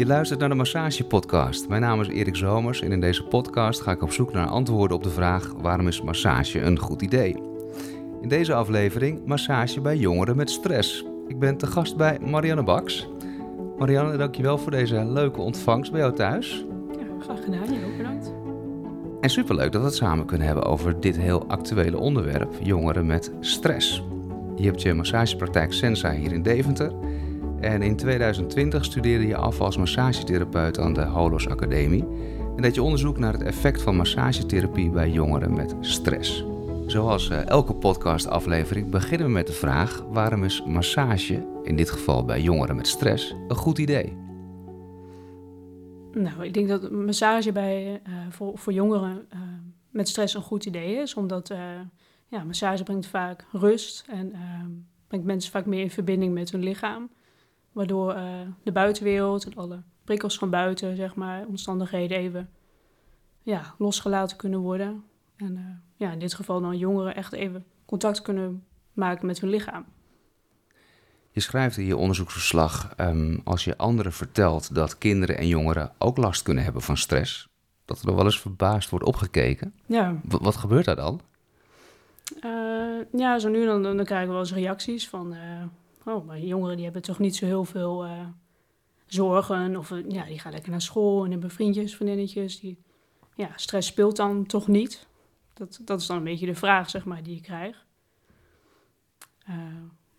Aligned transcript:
Je 0.00 0.06
luistert 0.06 0.40
naar 0.40 0.48
de 0.48 0.54
Massage 0.54 1.04
Podcast. 1.04 1.68
Mijn 1.68 1.80
naam 1.80 2.00
is 2.00 2.08
Erik 2.08 2.36
Zomers 2.36 2.82
en 2.82 2.92
in 2.92 3.00
deze 3.00 3.24
podcast 3.24 3.80
ga 3.80 3.90
ik 3.90 4.02
op 4.02 4.12
zoek 4.12 4.32
naar 4.32 4.46
antwoorden 4.46 4.96
op 4.96 5.02
de 5.02 5.10
vraag: 5.10 5.52
waarom 5.56 5.88
is 5.88 6.02
massage 6.02 6.60
een 6.60 6.78
goed 6.78 7.02
idee? 7.02 7.36
In 8.20 8.28
deze 8.28 8.54
aflevering 8.54 9.26
massage 9.26 9.80
bij 9.80 9.96
jongeren 9.96 10.36
met 10.36 10.50
stress. 10.50 11.04
Ik 11.28 11.38
ben 11.38 11.56
te 11.56 11.66
gast 11.66 11.96
bij 11.96 12.18
Marianne 12.20 12.62
Baks. 12.62 13.08
Marianne, 13.78 14.16
dankjewel 14.16 14.58
voor 14.58 14.70
deze 14.70 15.04
leuke 15.04 15.40
ontvangst 15.40 15.90
bij 15.90 16.00
jou 16.00 16.14
thuis. 16.14 16.64
Ja, 16.98 17.24
graag 17.24 17.44
gedaan. 17.44 17.72
Je 17.72 17.86
ook 17.86 17.96
bedankt. 17.96 18.32
En 19.20 19.30
superleuk 19.30 19.72
dat 19.72 19.80
we 19.80 19.86
het 19.86 19.96
samen 19.96 20.26
kunnen 20.26 20.46
hebben 20.46 20.64
over 20.64 21.00
dit 21.00 21.16
heel 21.16 21.46
actuele 21.48 21.98
onderwerp: 21.98 22.54
jongeren 22.62 23.06
met 23.06 23.32
stress. 23.40 24.02
Je 24.56 24.66
hebt 24.66 24.82
je 24.82 24.94
massagepraktijk 24.94 25.72
Sensa 25.72 26.12
hier 26.12 26.32
in 26.32 26.42
Deventer. 26.42 26.92
En 27.60 27.82
in 27.82 27.96
2020 27.96 28.84
studeerde 28.84 29.26
je 29.26 29.36
af 29.36 29.60
als 29.60 29.76
massagetherapeut 29.76 30.78
aan 30.78 30.92
de 30.92 31.04
Holos 31.04 31.48
Academie. 31.48 32.04
En 32.56 32.62
deed 32.62 32.74
je 32.74 32.82
onderzoek 32.82 33.18
naar 33.18 33.32
het 33.32 33.42
effect 33.42 33.82
van 33.82 33.96
massagetherapie 33.96 34.90
bij 34.90 35.10
jongeren 35.10 35.54
met 35.54 35.74
stress. 35.80 36.44
Zoals 36.86 37.30
eh, 37.30 37.46
elke 37.46 37.74
podcastaflevering 37.74 38.90
beginnen 38.90 39.26
we 39.26 39.32
met 39.32 39.46
de 39.46 39.52
vraag: 39.52 40.04
waarom 40.08 40.44
is 40.44 40.64
massage, 40.64 41.46
in 41.62 41.76
dit 41.76 41.90
geval 41.90 42.24
bij 42.24 42.40
jongeren 42.40 42.76
met 42.76 42.86
stress, 42.86 43.34
een 43.48 43.56
goed 43.56 43.78
idee? 43.78 44.16
Nou, 46.12 46.44
ik 46.44 46.54
denk 46.54 46.68
dat 46.68 46.90
massage 46.90 47.52
bij, 47.52 48.00
eh, 48.04 48.12
voor, 48.30 48.58
voor 48.58 48.72
jongeren 48.72 49.26
eh, 49.28 49.38
met 49.90 50.08
stress 50.08 50.34
een 50.34 50.42
goed 50.42 50.64
idee 50.64 50.94
is. 50.94 51.14
Omdat 51.14 51.52
ja, 52.28 52.44
massage 52.44 52.82
brengt 52.82 53.06
vaak 53.06 53.44
rust 53.52 54.04
en 54.08 54.32
brengt 55.06 55.26
mensen 55.26 55.52
vaak 55.52 55.66
meer 55.66 55.82
in 55.82 55.90
verbinding 55.90 56.34
met 56.34 56.50
hun 56.50 56.62
lichaam. 56.62 57.10
Waardoor 57.72 58.14
de 58.62 58.72
buitenwereld 58.72 59.44
en 59.44 59.54
alle 59.54 59.82
prikkels 60.04 60.38
van 60.38 60.50
buiten, 60.50 60.96
zeg 60.96 61.14
maar, 61.14 61.46
omstandigheden 61.46 62.18
even 62.18 62.50
ja, 63.42 63.74
losgelaten 63.78 64.36
kunnen 64.36 64.60
worden. 64.60 65.04
En 65.36 65.82
ja, 65.96 66.12
in 66.12 66.18
dit 66.18 66.34
geval 66.34 66.60
dan 66.60 66.78
jongeren 66.78 67.14
echt 67.14 67.32
even 67.32 67.64
contact 67.84 68.22
kunnen 68.22 68.64
maken 68.92 69.26
met 69.26 69.40
hun 69.40 69.50
lichaam. 69.50 69.84
Je 71.30 71.40
schrijft 71.40 71.76
in 71.76 71.84
je 71.84 71.96
onderzoeksverslag, 71.96 72.92
ehm, 72.96 73.38
als 73.44 73.64
je 73.64 73.76
anderen 73.76 74.12
vertelt 74.12 74.74
dat 74.74 74.98
kinderen 74.98 75.38
en 75.38 75.46
jongeren 75.46 75.92
ook 75.98 76.16
last 76.16 76.42
kunnen 76.42 76.64
hebben 76.64 76.82
van 76.82 76.96
stress, 76.96 77.48
dat 77.84 78.02
er 78.02 78.14
wel 78.14 78.24
eens 78.24 78.40
verbaasd 78.40 78.90
wordt 78.90 79.04
opgekeken. 79.04 79.74
Ja. 79.86 80.20
W- 80.22 80.42
wat 80.42 80.56
gebeurt 80.56 80.84
daar 80.84 80.96
dan? 80.96 81.20
Uh, 82.44 83.04
ja, 83.12 83.38
zo 83.38 83.48
nu 83.48 83.66
dan, 83.66 83.82
dan 83.82 84.04
krijgen 84.04 84.26
we 84.26 84.32
wel 84.32 84.42
eens 84.42 84.52
reacties 84.52 85.08
van... 85.08 85.34
Uh, 85.34 85.62
oh, 86.04 86.26
maar 86.26 86.38
jongeren 86.38 86.74
die 86.74 86.84
hebben 86.84 87.02
toch 87.02 87.18
niet 87.18 87.36
zo 87.36 87.46
heel 87.46 87.64
veel 87.64 88.06
uh, 88.06 88.26
zorgen. 89.06 89.76
Of 89.76 89.92
ja, 90.08 90.24
die 90.24 90.38
gaan 90.38 90.52
lekker 90.52 90.70
naar 90.70 90.82
school 90.82 91.24
en 91.24 91.30
hebben 91.30 91.50
vriendjes, 91.50 91.96
vriendinnetjes. 91.96 92.60
Die, 92.60 92.78
ja, 93.34 93.50
stress 93.56 93.88
speelt 93.88 94.16
dan 94.16 94.46
toch 94.46 94.68
niet. 94.68 95.06
Dat, 95.54 95.80
dat 95.84 96.00
is 96.00 96.06
dan 96.06 96.16
een 96.16 96.24
beetje 96.24 96.46
de 96.46 96.54
vraag, 96.54 96.90
zeg 96.90 97.04
maar, 97.04 97.22
die 97.22 97.34
je 97.34 97.40
krijgt. 97.40 97.84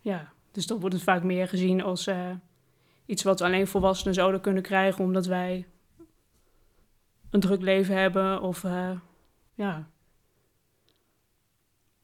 ja, 0.00 0.32
dus 0.50 0.66
dan 0.66 0.80
wordt 0.80 0.94
het 0.94 1.04
vaak 1.04 1.22
meer 1.22 1.48
gezien 1.48 1.82
als 1.82 2.08
iets 3.06 3.22
wat 3.22 3.40
alleen 3.40 3.66
volwassenen 3.66 4.14
zouden 4.14 4.40
kunnen 4.40 4.62
krijgen... 4.62 5.04
omdat 5.04 5.26
wij 5.26 5.66
een 7.30 7.40
druk 7.40 7.60
leven 7.60 7.96
hebben 7.96 8.40
of 8.40 8.62
ja, 9.54 9.90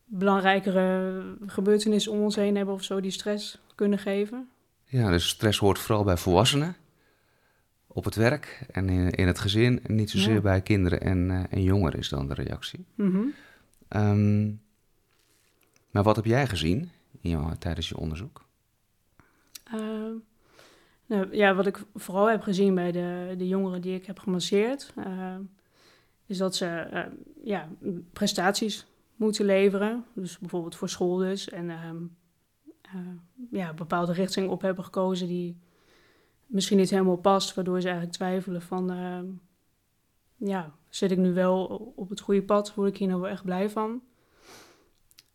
belangrijkere 0.04 1.22
gebeurtenissen 1.46 2.12
om 2.12 2.20
ons 2.20 2.36
heen 2.36 2.56
hebben 2.56 2.74
of 2.74 2.82
zo 2.82 3.00
die 3.00 3.10
stress 3.10 3.58
kunnen 3.78 3.98
geven. 3.98 4.48
Ja, 4.84 5.10
dus 5.10 5.28
stress 5.28 5.58
hoort 5.58 5.78
vooral 5.78 6.04
bij 6.04 6.16
volwassenen 6.16 6.76
op 7.86 8.04
het 8.04 8.14
werk 8.14 8.66
en 8.70 8.88
in, 8.88 9.10
in 9.10 9.26
het 9.26 9.38
gezin 9.38 9.82
en 9.84 9.94
niet 9.94 10.10
zozeer 10.10 10.34
Ja. 10.34 10.40
bij 10.40 10.60
kinderen 10.60 11.00
en, 11.00 11.30
uh, 11.30 11.42
en 11.50 11.62
jongeren 11.62 11.98
is 11.98 12.08
dan 12.08 12.28
de 12.28 12.34
reactie. 12.34 12.84
Mhm. 12.94 13.22
Um, 13.88 14.60
maar 15.90 16.02
wat 16.02 16.16
heb 16.16 16.24
jij 16.24 16.46
gezien 16.46 16.90
in 17.20 17.30
jou, 17.30 17.56
tijdens 17.56 17.88
je 17.88 17.96
onderzoek? 17.96 18.46
Uh, 19.74 19.80
nou, 21.06 21.36
ja, 21.36 21.54
wat 21.54 21.66
ik 21.66 21.82
vooral 21.94 22.30
heb 22.30 22.42
gezien 22.42 22.74
bij 22.74 22.92
de, 22.92 23.34
de 23.38 23.48
jongeren 23.48 23.80
die 23.80 23.94
ik 23.94 24.06
heb 24.06 24.18
gemasseerd, 24.18 24.92
uh, 24.98 25.36
is 26.26 26.38
dat 26.38 26.56
ze 26.56 26.88
ja, 27.44 27.68
prestaties 28.12 28.86
moeten 29.16 29.44
leveren. 29.44 30.04
Dus 30.14 30.38
bijvoorbeeld 30.38 30.76
voor 30.76 30.88
school 30.88 31.16
dus. 31.16 31.48
En 31.48 31.70
ja, 33.50 33.68
een 33.68 33.76
bepaalde 33.76 34.12
richting 34.12 34.48
op 34.48 34.60
hebben 34.60 34.84
gekozen 34.84 35.26
die 35.26 35.56
misschien 36.46 36.78
niet 36.78 36.90
helemaal 36.90 37.16
past. 37.16 37.54
Waardoor 37.54 37.80
ze 37.80 37.86
eigenlijk 37.86 38.16
twijfelen 38.16 38.62
van, 38.62 38.90
ja, 40.36 40.74
zit 40.88 41.10
ik 41.10 41.18
nu 41.18 41.32
wel 41.32 41.64
op 41.96 42.08
het 42.08 42.20
goede 42.20 42.42
pad? 42.42 42.74
Word 42.74 42.88
ik 42.88 42.96
hier 42.96 43.08
nou 43.08 43.20
wel 43.20 43.30
echt 43.30 43.44
blij 43.44 43.70
van? 43.70 44.02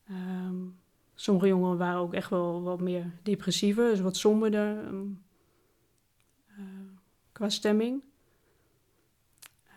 Um, 0.09 0.79
sommige 1.15 1.47
jongeren 1.47 1.77
waren 1.77 1.99
ook 1.99 2.13
echt 2.13 2.29
wel 2.29 2.61
wat 2.61 2.81
meer 2.81 3.11
depressiever, 3.23 3.89
dus 3.89 3.99
wat 3.99 4.17
somberder 4.17 4.85
um, 4.85 5.23
uh, 6.47 6.65
qua 7.31 7.49
stemming. 7.49 8.01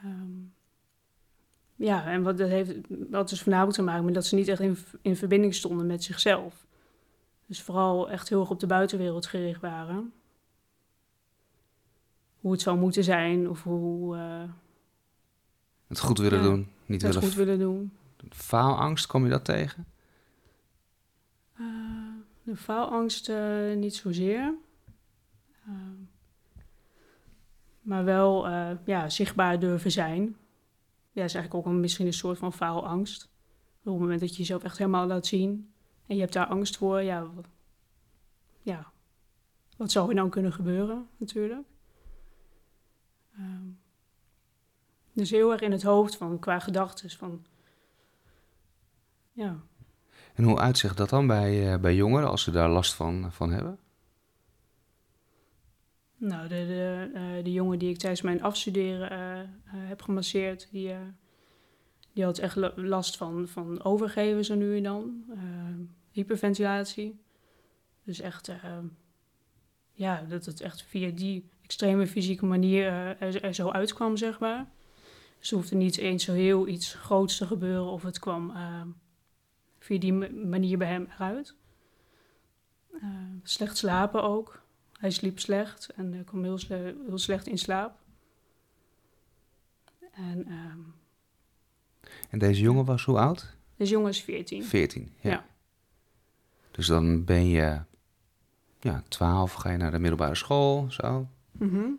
Um, 0.04 0.54
ja, 1.76 2.06
en 2.06 2.22
wat 2.22 2.38
dat 2.38 2.48
heeft 2.48 2.74
dat 2.88 3.28
dus 3.28 3.42
voornamelijk 3.42 3.76
te 3.76 3.82
maken 3.82 4.04
met 4.04 4.14
dat 4.14 4.26
ze 4.26 4.34
niet 4.34 4.48
echt 4.48 4.60
in, 4.60 4.76
in 5.02 5.16
verbinding 5.16 5.54
stonden 5.54 5.86
met 5.86 6.04
zichzelf. 6.04 6.65
Dus 7.46 7.62
vooral 7.62 8.10
echt 8.10 8.28
heel 8.28 8.40
erg 8.40 8.50
op 8.50 8.60
de 8.60 8.66
buitenwereld 8.66 9.26
gericht 9.26 9.60
waren. 9.60 10.12
Hoe 12.40 12.52
het 12.52 12.60
zou 12.60 12.78
moeten 12.78 13.04
zijn 13.04 13.48
of 13.50 13.62
hoe... 13.62 14.16
Uh, 14.16 14.42
het 15.86 15.98
goed 15.98 16.18
willen 16.18 16.38
ja, 16.38 16.44
doen, 16.44 16.68
niet 16.86 17.02
het 17.02 17.14
willen... 17.14 17.28
goed 17.28 17.36
willen 17.36 17.58
doen. 17.58 17.92
Faalangst, 18.30 19.06
kom 19.06 19.24
je 19.24 19.30
dat 19.30 19.44
tegen? 19.44 19.86
Uh, 21.60 21.66
de 22.42 22.56
faalangst 22.56 23.28
uh, 23.28 23.76
niet 23.76 23.94
zozeer. 23.94 24.54
Maar 27.80 28.04
wel 28.04 28.48
ja, 28.84 29.08
zichtbaar 29.08 29.58
durven 29.58 29.90
zijn. 29.90 30.36
Ja, 31.12 31.24
is 31.24 31.34
eigenlijk 31.34 31.54
ook 31.54 31.72
een, 31.72 31.80
misschien 31.80 32.06
een 32.06 32.12
soort 32.12 32.38
van 32.38 32.52
faalangst. 32.52 33.28
Op 33.84 33.92
het 33.92 34.00
moment 34.00 34.20
dat 34.20 34.30
je 34.30 34.36
jezelf 34.36 34.62
echt 34.62 34.78
helemaal 34.78 35.06
laat 35.06 35.26
zien 35.26 35.70
en 36.06 36.14
je 36.14 36.20
hebt 36.20 36.32
daar 36.32 36.46
angst 36.46 36.76
voor, 36.76 37.02
ja, 37.02 37.30
ja 38.62 38.92
wat 39.76 39.90
zou 39.90 40.08
er 40.08 40.14
dan 40.14 40.30
kunnen 40.30 40.52
gebeuren 40.52 41.08
natuurlijk. 41.16 41.66
Um, 43.38 43.78
dus 45.12 45.30
heel 45.30 45.52
erg 45.52 45.60
in 45.60 45.72
het 45.72 45.82
hoofd 45.82 46.16
van 46.16 46.38
qua 46.38 46.58
gedachten 46.58 47.10
van, 47.10 47.46
ja. 49.32 49.60
En 50.34 50.44
hoe 50.44 50.58
uitzicht 50.58 50.96
dat 50.96 51.08
dan 51.08 51.26
bij, 51.26 51.72
uh, 51.72 51.80
bij 51.80 51.94
jongeren 51.94 52.28
als 52.28 52.42
ze 52.42 52.50
daar 52.50 52.68
last 52.68 52.94
van, 52.94 53.32
van 53.32 53.50
hebben? 53.52 53.78
Nou, 56.16 56.48
de, 56.48 56.54
de, 56.54 57.10
uh, 57.14 57.44
de 57.44 57.52
jongen 57.52 57.78
die 57.78 57.90
ik 57.90 57.98
tijdens 57.98 58.22
mijn 58.22 58.42
afstuderen 58.42 59.12
uh, 59.12 59.72
heb 59.72 60.02
gemasseerd, 60.02 60.68
die, 60.70 60.94
die 62.16 62.24
had 62.24 62.38
echt 62.38 62.56
last 62.76 63.16
van, 63.16 63.48
van 63.48 63.84
overgeven 63.84 64.44
zo 64.44 64.54
nu 64.54 64.76
en 64.76 64.82
dan. 64.82 65.24
hyperventilatie. 66.10 67.20
Dus 68.04 68.20
echt, 68.20 68.50
ja, 69.92 70.22
dat 70.22 70.44
het 70.44 70.60
echt 70.60 70.82
via 70.82 71.10
die 71.10 71.48
extreme 71.62 72.06
fysieke 72.06 72.46
manier 72.46 72.86
er, 72.86 73.42
er, 73.42 73.54
zo 73.54 73.70
uitkwam, 73.70 74.16
zeg 74.16 74.38
maar. 74.38 74.66
Dus 75.38 75.50
hoefde 75.50 75.76
niet 75.76 75.96
eens 75.96 76.24
zo 76.24 76.32
heel 76.32 76.68
iets 76.68 76.94
groots 76.94 77.36
te 77.36 77.46
gebeuren 77.46 77.90
of 77.90 78.02
het 78.02 78.18
kwam 78.18 78.52
via 79.78 79.98
die 79.98 80.12
manier 80.32 80.78
bij 80.78 80.88
hem 80.88 81.08
eruit. 81.14 81.54
Slecht 83.42 83.76
slapen 83.76 84.22
ook. 84.22 84.62
Hij 84.92 85.10
sliep 85.10 85.38
slecht 85.38 85.88
en 85.96 86.24
kwam 86.24 86.42
heel, 86.42 86.58
heel, 86.68 87.18
slecht 87.18 87.46
in 87.46 87.58
slaap. 87.58 87.98
En, 90.12 90.52
um, 90.52 90.95
en 92.30 92.38
deze 92.38 92.60
jongen 92.60 92.84
was 92.84 93.04
hoe 93.04 93.18
oud? 93.18 93.56
Deze 93.76 93.92
jongen 93.92 94.10
is 94.10 94.22
14. 94.22 94.64
14, 94.64 95.12
ja. 95.20 95.30
ja. 95.30 95.44
Dus 96.70 96.86
dan 96.86 97.24
ben 97.24 97.46
je 97.48 97.80
ja, 98.80 99.02
12, 99.08 99.52
ga 99.52 99.70
je 99.70 99.76
naar 99.76 99.90
de 99.90 99.98
middelbare 99.98 100.34
school, 100.34 100.86
zo. 100.90 101.28
Mm 101.52 101.68
-hmm. 101.68 101.98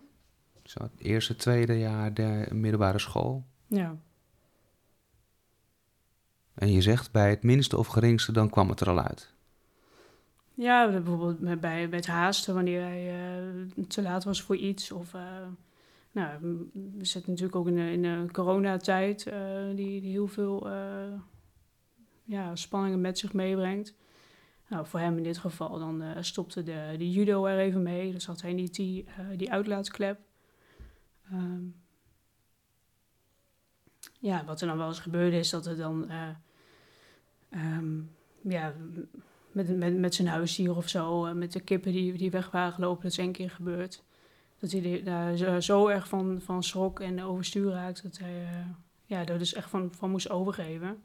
Zo, 0.64 0.84
het 0.84 0.92
eerste, 0.98 1.36
tweede 1.36 1.80
jaar 1.80 2.14
de 2.14 2.48
middelbare 2.52 3.00
school. 3.00 3.46
Ja. 3.68 3.96
En 6.54 6.72
je 6.72 6.82
zegt 6.82 7.12
bij 7.12 7.30
het 7.30 7.44
minste 7.44 7.78
of 7.78 7.88
geringste, 7.88 8.32
dan 8.32 8.50
kwam 8.50 8.70
het 8.70 8.80
er 8.80 8.90
al 8.90 9.00
uit. 9.00 9.34
Ja, 10.54 10.90
bijvoorbeeld 10.90 11.40
bij, 11.40 11.60
bij 11.60 11.90
het 11.90 12.08
haasten, 12.08 12.54
wanneer 12.54 12.82
hij 12.82 13.36
uh, 13.38 13.86
te 13.88 14.02
laat 14.02 14.24
was 14.24 14.42
voor 14.42 14.56
iets. 14.56 14.92
Of, 14.92 15.14
uh, 15.14 15.22
nou, 16.18 16.40
we 16.98 17.06
zitten 17.06 17.32
natuurlijk 17.32 17.56
ook 17.58 17.68
in 17.68 17.76
de, 17.76 17.92
in 17.92 18.02
de 18.02 18.28
coronatijd, 18.32 19.28
uh, 19.28 19.76
die, 19.76 20.02
die 20.02 20.12
heel 20.12 20.28
veel 20.28 20.68
ja, 22.24 22.56
spanningen 22.56 23.02
met 23.02 23.18
zich 23.18 23.34
meebrengt. 23.34 23.96
Nou, 24.68 24.88
voor 24.88 25.00
hem 25.00 25.18
in 25.18 25.24
dit 25.24 25.38
geval, 25.38 25.80
dan 25.80 26.04
stopte 26.20 26.64
de, 26.64 26.96
de 26.98 27.12
judo 27.12 27.46
er 27.46 27.60
even 27.60 27.82
mee. 27.82 28.12
Dus 28.12 28.26
had 28.26 28.42
hij 28.42 28.54
niet 28.54 28.76
die, 28.76 29.06
die 29.36 29.52
uitlaatklep. 29.52 30.20
Ehm, 31.32 31.64
ja, 34.20 34.46
wat 34.46 34.62
er 34.62 34.68
dan 34.68 34.78
wel 34.78 34.88
eens 34.88 35.00
gebeurde 35.00 35.38
is 35.38 35.50
dat 35.50 35.66
er 35.66 35.78
dan 35.78 36.10
eh, 36.10 36.30
ehm, 37.50 38.02
ja, 38.42 38.74
met, 39.52 39.78
met, 39.78 39.98
met 39.98 40.16
zijn 40.16 40.28
huisdier 40.28 40.76
of 40.76 40.90
zo, 40.90 41.26
eh, 41.26 41.34
met 41.34 41.52
de 41.52 41.60
kippen 41.60 41.92
die, 41.92 42.14
die 42.14 42.32
weg 42.32 42.52
waren 42.52 42.74
gelopen, 42.74 43.04
dat 43.04 43.12
is 43.12 43.18
één 43.18 43.32
keer 43.32 43.50
gebeurd. 43.50 44.04
Dat 44.60 44.72
hij 44.72 45.02
daar 45.04 45.62
zo, 45.62 45.88
erg 45.88 46.08
van, 46.08 46.42
van 46.42 46.64
schrok 46.64 47.00
en 47.00 47.24
overstuur 47.24 47.72
raakte 47.72 48.02
dat 48.02 48.18
hij 48.18 48.44
eh, 48.46 48.66
ja, 49.06 49.24
daar 49.24 49.38
dus 49.38 49.54
echt 49.54 49.70
van, 49.70 49.90
van 49.94 50.10
moest 50.12 50.30
overgeven. 50.30 51.02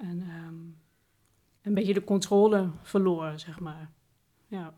En 0.00 0.20
ehm, 0.28 0.54
een 1.62 1.74
beetje 1.74 1.94
de 1.94 2.04
controle 2.04 2.68
verloor, 2.82 3.32
zeg 3.36 3.60
maar. 3.60 3.90
Ja. 4.46 4.72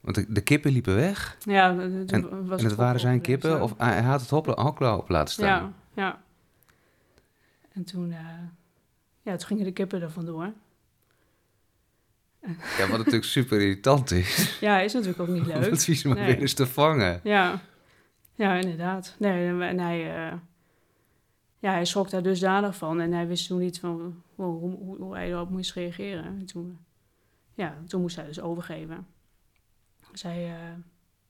Want 0.00 0.14
de, 0.14 0.32
de 0.32 0.40
kippen 0.40 0.72
liepen 0.72 0.94
weg 0.94 1.36
Ja, 1.44 1.76
het 1.76 2.12
en, 2.12 2.46
was 2.46 2.60
en 2.62 2.66
het 2.68 2.74
waren 2.76 3.00
zijn 3.00 3.20
kippen 3.20 3.50
zo. 3.50 3.62
of 3.62 3.74
hij 3.78 4.02
had 4.02 4.20
het 4.20 4.30
hopla- 4.30 4.62
hoklopen 4.62 5.14
laten 5.14 5.32
staan. 5.34 5.46
Ja, 5.46 5.72
ja. 6.02 6.22
En 7.72 7.84
toen, 7.84 8.12
eh, 8.12 8.26
ja, 9.22 9.36
toen 9.36 9.46
gingen 9.46 9.64
de 9.64 9.72
kippen 9.72 10.02
er 10.02 10.10
vandoor. 10.10 10.52
Ja, 12.78 12.88
wat 12.88 12.96
natuurlijk 12.98 13.24
super 13.24 13.60
irritant 13.60 14.10
is. 14.10 14.58
Ja, 14.60 14.80
is 14.80 14.92
natuurlijk 14.92 15.20
ook 15.20 15.28
niet 15.28 15.46
leuk. 15.54 15.70
het 15.70 15.84
vies 15.84 16.02
maar 16.02 16.16
Nee. 16.16 16.26
weer 16.26 16.38
eens 16.40 16.54
te 16.54 16.66
vangen. 16.66 17.20
Ja, 17.24 17.60
ja 18.34 18.54
inderdaad. 18.54 19.16
Nee, 19.18 19.48
en 19.62 19.78
hij, 19.78 20.00
eh, 20.30 20.38
ja, 21.58 21.72
hij 21.72 21.84
schrok 21.84 22.10
daar 22.10 22.22
dusdanig 22.22 22.76
van. 22.76 23.00
En 23.00 23.12
hij 23.12 23.26
wist 23.26 23.46
toen 23.46 23.58
niet 23.58 23.80
van, 23.80 24.22
wow, 24.34 24.60
hoe, 24.60 24.76
hoe, 24.76 24.96
hoe 24.96 25.14
hij 25.14 25.30
erop 25.30 25.50
moest 25.50 25.72
reageren. 25.72 26.24
En 26.24 26.46
toen, 26.46 26.78
ja, 27.54 27.76
toen 27.86 28.00
moest 28.00 28.16
hij 28.16 28.26
dus 28.26 28.40
overgeven. 28.40 29.06
Dus 30.10 30.22
hij, 30.22 30.44
eh, 30.46 30.56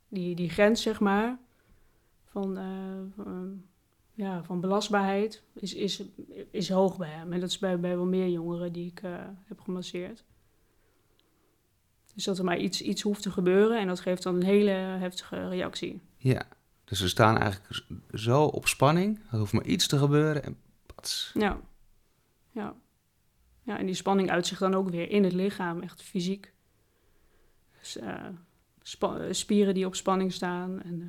die, 0.08 0.35
die 0.35 0.50
grens, 0.50 0.82
zeg 0.82 1.00
maar, 1.00 1.38
van, 2.25 2.58
eh, 2.58 3.23
van, 3.25 3.62
ja, 4.15 4.43
van 4.44 4.61
belastbaarheid 4.61 5.43
is, 5.55 5.75
is, 5.75 6.03
is 6.50 6.69
hoog 6.69 6.97
bij 6.97 7.11
hem. 7.11 7.32
En 7.32 7.41
dat 7.41 7.49
is 7.49 7.58
bij, 7.58 7.81
bij 7.81 7.97
wel 7.97 8.06
meer 8.06 8.29
jongeren 8.29 8.73
die 8.73 8.87
ik 8.87 9.00
heb 9.47 9.61
gemasseerd. 9.61 10.25
Dus 12.14 12.25
dat 12.25 12.38
er 12.38 12.44
maar 12.44 12.59
iets, 12.59 12.82
iets 12.82 13.03
hoeft 13.03 13.23
te 13.23 13.31
gebeuren 13.31 13.81
en 13.81 13.87
dat 13.87 14.00
geeft 14.00 14.23
dan 14.23 14.35
een 14.35 14.43
hele 14.43 14.70
heftige 14.70 15.49
reactie. 15.49 16.00
Ja, 16.17 16.43
dus 16.85 16.99
ze 16.99 17.09
staan 17.09 17.38
eigenlijk 17.38 17.82
zo 18.12 18.44
op 18.44 18.69
spanning. 18.69 19.20
Er 19.31 19.38
hoeft 19.38 19.53
maar 19.53 19.64
iets 19.64 19.87
te 19.87 19.99
gebeuren 19.99 20.44
en 20.44 20.56
pats. 20.94 21.31
Ja. 21.35 21.61
Ja. 22.50 22.75
Ja, 23.62 23.79
en 23.79 23.87
die 23.87 23.94
spanning 23.94 24.31
uit 24.31 24.47
zich 24.47 24.59
dan 24.59 24.75
ook 24.75 24.91
weer 24.91 25.11
in 25.11 25.25
het 25.25 25.32
lichaam, 25.32 25.81
echt 25.81 26.03
fysiek. 26.03 26.53
Dus, 27.81 27.97
eh, 27.97 28.15
eh, 29.00 29.20
spieren 29.31 29.75
die 29.75 29.87
op 29.87 29.94
spanning 29.94 30.32
staan 30.32 30.82
en 30.82 31.00
eh, 31.00 31.08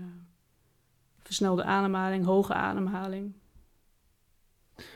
versnelde 1.23 1.63
ademhaling, 1.63 2.25
hoge 2.25 2.53
ademhaling. 2.53 3.33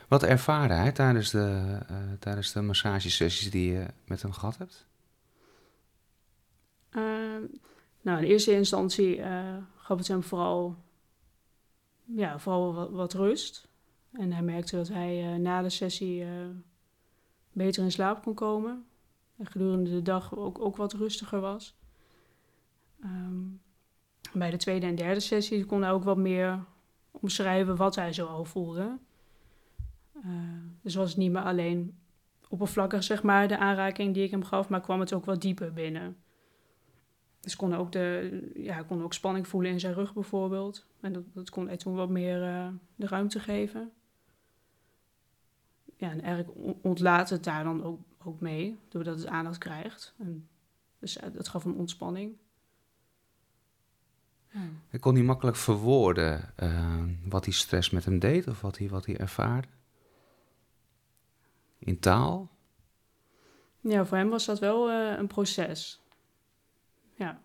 Wat 0.07 0.23
ervaarde 0.23 0.73
hij 0.73 0.91
tijdens 0.91 1.31
de, 1.31 1.77
eh, 1.87 1.97
tijdens 2.19 2.51
de 2.51 2.61
massagesessies 2.61 3.51
die 3.51 3.71
je 3.71 3.85
met 4.05 4.21
hem 4.21 4.31
gehad 4.31 4.57
hebt? 4.57 4.86
Eh, 6.97 7.03
nou, 8.01 8.21
in 8.21 8.23
eerste 8.23 8.51
instantie 8.51 9.21
eh, 9.21 9.57
gaf 9.75 9.97
het 9.97 10.07
hem 10.07 10.23
vooral, 10.23 10.75
ja, 12.03 12.39
vooral 12.39 12.91
wat, 12.91 13.13
rust. 13.13 13.67
En 14.11 14.31
hij 14.31 14.41
merkte 14.41 14.75
dat 14.75 14.87
hij 14.87 15.33
eh, 15.33 15.39
na 15.39 15.61
de 15.61 15.69
sessie 15.69 16.23
eh, 16.23 16.29
beter 17.51 17.83
in 17.83 17.91
slaap 17.91 18.21
kon 18.23 18.33
komen. 18.33 18.85
En 19.37 19.45
gedurende 19.45 19.89
de 19.89 20.01
dag 20.01 20.35
ook, 20.35 20.59
ook 20.59 20.77
wat 20.77 20.93
rustiger 20.93 21.39
was. 21.39 21.77
Ehm, 23.01 23.41
bij 24.33 24.51
de 24.51 24.57
tweede 24.57 24.85
en 24.85 24.95
derde 24.95 25.19
sessie 25.19 25.65
kon 25.65 25.81
hij 25.81 25.91
ook 25.91 26.03
wat 26.03 26.17
meer 26.17 26.63
omschrijven 27.11 27.75
wat 27.75 27.95
hij 27.95 28.13
zo 28.13 28.25
al 28.25 28.45
voelde. 28.45 28.97
Eh, 30.13 30.31
dus 30.81 30.95
was 30.95 31.09
het 31.09 31.17
niet 31.17 31.31
meer 31.31 31.43
alleen 31.43 31.97
oppervlakkig, 32.49 33.03
zeg 33.03 33.23
maar, 33.23 33.47
de 33.47 33.57
aanraking 33.57 34.13
die 34.13 34.23
ik 34.23 34.31
hem 34.31 34.43
gaf, 34.43 34.69
maar 34.69 34.81
kwam 34.81 34.99
het 34.99 35.13
ook 35.13 35.25
wat 35.25 35.41
dieper 35.41 35.73
binnen. 35.73 36.17
Dus 37.47 37.55
kon 37.55 37.75
ook, 37.75 37.91
de, 37.91 38.51
ja, 38.55 38.83
kon 38.83 39.03
ook 39.03 39.13
spanning 39.13 39.47
voelen 39.47 39.71
in 39.71 39.79
zijn 39.79 39.93
rug 39.93 40.13
bijvoorbeeld. 40.13 40.85
En 40.99 41.13
dat, 41.13 41.23
dat 41.33 41.49
kon 41.49 41.67
hij 41.67 41.77
toen 41.77 41.95
wat 41.95 42.09
meer 42.09 42.43
eh, 42.43 42.67
de 42.95 43.07
ruimte 43.07 43.39
geven. 43.39 43.91
Ja, 45.95 46.09
en 46.11 46.21
eigenlijk 46.21 46.57
on- 46.57 46.79
ontlaat 46.81 47.29
het 47.29 47.43
daar 47.43 47.63
dan 47.63 47.83
ook, 47.83 47.99
ook 48.23 48.39
mee, 48.39 48.77
doordat 48.87 49.17
het 49.17 49.27
aandacht 49.27 49.57
krijgt. 49.57 50.13
En 50.17 50.47
dus 50.99 51.17
eh, 51.17 51.29
dat 51.33 51.47
gaf 51.47 51.63
hem 51.63 51.73
ontspanning. 51.75 52.35
Ja. 54.51 54.59
Ik 54.89 55.01
kon 55.01 55.13
niet 55.13 55.23
makkelijk 55.23 55.57
verwoorden 55.57 56.53
eh, 56.55 57.03
wat 57.29 57.43
die 57.43 57.53
stress 57.53 57.89
met 57.89 58.05
hem 58.05 58.19
deed 58.19 58.47
of 58.47 58.61
wat 58.61 58.77
hij, 58.77 58.89
wat 58.89 59.05
hij 59.05 59.17
ervaarde. 59.17 59.67
In 61.79 61.99
taal. 61.99 62.49
Ja, 63.79 64.05
voor 64.05 64.17
hem 64.17 64.29
was 64.29 64.45
dat 64.45 64.59
wel 64.59 64.91
een 64.91 65.27
proces. 65.27 66.01
Ja. 67.17 67.41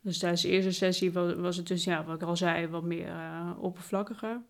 Dus 0.00 0.18
tijdens 0.18 0.42
de 0.42 0.48
eerste 0.48 0.72
sessie 0.72 1.12
was, 1.12 1.34
was 1.34 1.56
het 1.56 1.66
dus, 1.66 1.84
ja, 1.84 2.04
wat 2.04 2.22
ik 2.22 2.28
al 2.28 2.36
zei, 2.36 2.66
wat 2.66 2.82
meer 2.82 3.08
eh, 3.08 3.50
oppervlakkiger. 3.58 4.40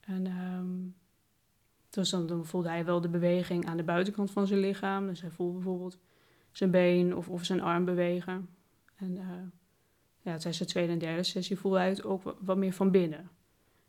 En 0.00 0.26
ehm, 0.26 0.66
dus 1.90 2.10
dan, 2.10 2.26
dan 2.26 2.46
voelde 2.46 2.68
hij 2.68 2.84
wel 2.84 3.00
de 3.00 3.08
beweging 3.08 3.66
aan 3.66 3.76
de 3.76 3.82
buitenkant 3.82 4.30
van 4.30 4.46
zijn 4.46 4.60
lichaam. 4.60 5.06
Dus 5.06 5.20
hij 5.20 5.30
voelde 5.30 5.52
bijvoorbeeld 5.52 5.98
zijn 6.52 6.70
been 6.70 7.16
of, 7.16 7.28
of 7.28 7.44
zijn 7.44 7.60
arm 7.60 7.84
bewegen. 7.84 8.48
En 8.96 9.16
eh, 9.16 9.26
ja, 10.20 10.36
tijdens 10.36 10.58
de 10.58 10.64
tweede 10.64 10.92
en 10.92 10.98
derde 10.98 11.22
sessie 11.22 11.58
voelde 11.58 11.78
hij 11.78 11.88
het 11.88 12.04
ook 12.04 12.22
wat, 12.22 12.36
wat 12.40 12.56
meer 12.56 12.72
van 12.72 12.90
binnen. 12.90 13.30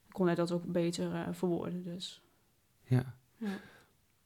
Dan 0.04 0.12
kon 0.12 0.26
hij 0.26 0.36
dat 0.36 0.52
ook 0.52 0.66
beter 0.66 1.14
eh, 1.14 1.28
verwoorden. 1.32 1.84
Dus. 1.84 2.22
Ja. 2.84 3.16
Ja. 3.38 3.60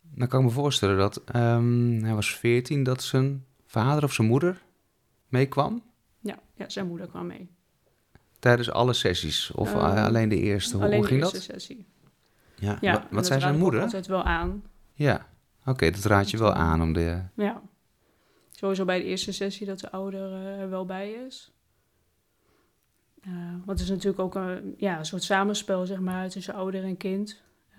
Dan 0.02 0.28
kan 0.28 0.40
ik 0.40 0.46
me 0.46 0.52
voorstellen 0.52 0.98
dat 0.98 1.24
ehm, 1.24 2.04
hij 2.04 2.14
was 2.14 2.36
14, 2.36 2.84
dat 2.84 3.04
zijn 3.04 3.46
vader 3.66 4.04
of 4.04 4.14
zijn 4.14 4.28
moeder 4.28 4.62
meekwam 5.32 5.84
Ja, 6.20 6.40
ja, 6.56 6.70
zijn 6.70 6.88
moeder 6.88 7.08
kwam 7.08 7.28
mee. 7.28 7.50
tijdens 8.40 8.72
alle 8.72 8.94
sessies. 8.94 9.52
Of 9.52 9.74
eh, 9.74 10.06
alleen 10.06 10.30
de 10.30 10.40
eerste. 10.40 10.76
Hoe, 10.76 10.86
Alleen 10.86 10.98
hoe 11.00 11.08
de 11.08 11.16
eerste 11.16 11.34
dat? 11.34 11.44
sessie. 11.44 11.86
Ja. 12.56 12.78
Ja, 12.82 12.92
Wat, 12.94 13.02
wat 13.02 13.12
dat 13.12 13.26
zei 13.26 13.40
zijn 13.40 13.58
moeder? 13.58 13.82
altijd 13.82 14.08
wel 14.08 14.24
aan. 14.24 14.64
Ja. 14.94 15.28
Oké, 15.66 15.90
dat 15.92 16.04
raad 16.04 16.30
je 16.30 16.38
wel 16.38 16.54
aan 16.54 16.82
om 16.82 16.94
de. 16.94 17.22
Ja. 17.36 17.62
Sowieso 18.52 18.86
bij 18.86 18.98
de 19.00 19.04
eerste 19.06 19.32
sessie 19.32 19.66
dat 19.66 19.80
de 19.80 19.92
ouder 19.92 20.32
eh, 20.34 20.60
er 20.60 20.70
wel 20.70 20.86
bij 20.86 21.12
is. 21.12 21.52
Eh, 23.22 23.32
want 23.66 23.80
het 23.80 23.80
is 23.80 23.90
natuurlijk 23.90 24.20
ook 24.20 24.36
een, 24.36 24.74
ja, 24.78 25.00
een 25.00 25.06
soort 25.06 25.24
samenspel 25.24 25.86
zeg 25.86 26.00
maar, 26.00 26.30
tussen 26.30 26.54
ouder 26.54 26.84
en 26.84 26.98
kind. 26.98 27.42
Eh, 27.70 27.78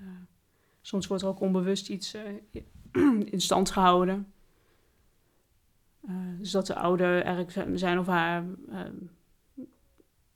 soms 0.81 1.07
wordt 1.07 1.23
er 1.23 1.29
ook 1.29 1.41
onbewust 1.41 1.89
iets 1.89 2.15
eh, 2.15 2.23
in 3.33 3.41
stand 3.41 3.71
gehouden. 3.71 4.32
Eh, 6.09 6.15
dus 6.39 6.51
dat 6.51 6.67
de 6.67 6.75
ouder 6.75 7.23
eigenlijk 7.23 7.79
zijn 7.79 7.99
of 7.99 8.07
haar 8.07 8.45
eh, 8.71 8.81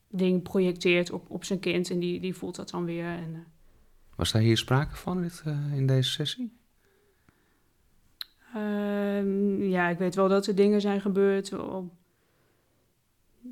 ding 0.08 0.42
projecteert 0.42 1.10
op, 1.10 1.30
op 1.30 1.44
zijn 1.44 1.58
kind 1.58 1.90
en 1.90 1.98
die, 1.98 2.20
die 2.20 2.34
voelt 2.34 2.56
dat 2.56 2.70
dan 2.70 2.84
weer. 2.84 3.04
En, 3.06 3.34
eh, 3.34 3.40
Was 4.16 4.32
daar 4.32 4.42
hier 4.42 4.56
sprake 4.58 4.96
van 4.96 5.16
in, 5.16 5.22
dit, 5.22 5.42
eh, 5.44 5.72
in 5.76 5.86
deze 5.86 6.10
sessie? 6.10 6.56
Ehm, 8.54 9.62
ja, 9.62 9.88
ik 9.88 9.98
weet 9.98 10.14
wel 10.14 10.28
dat 10.28 10.46
er 10.46 10.54
dingen 10.54 10.80
zijn 10.80 11.00
gebeurd. 11.00 11.52
Op... 11.58 11.92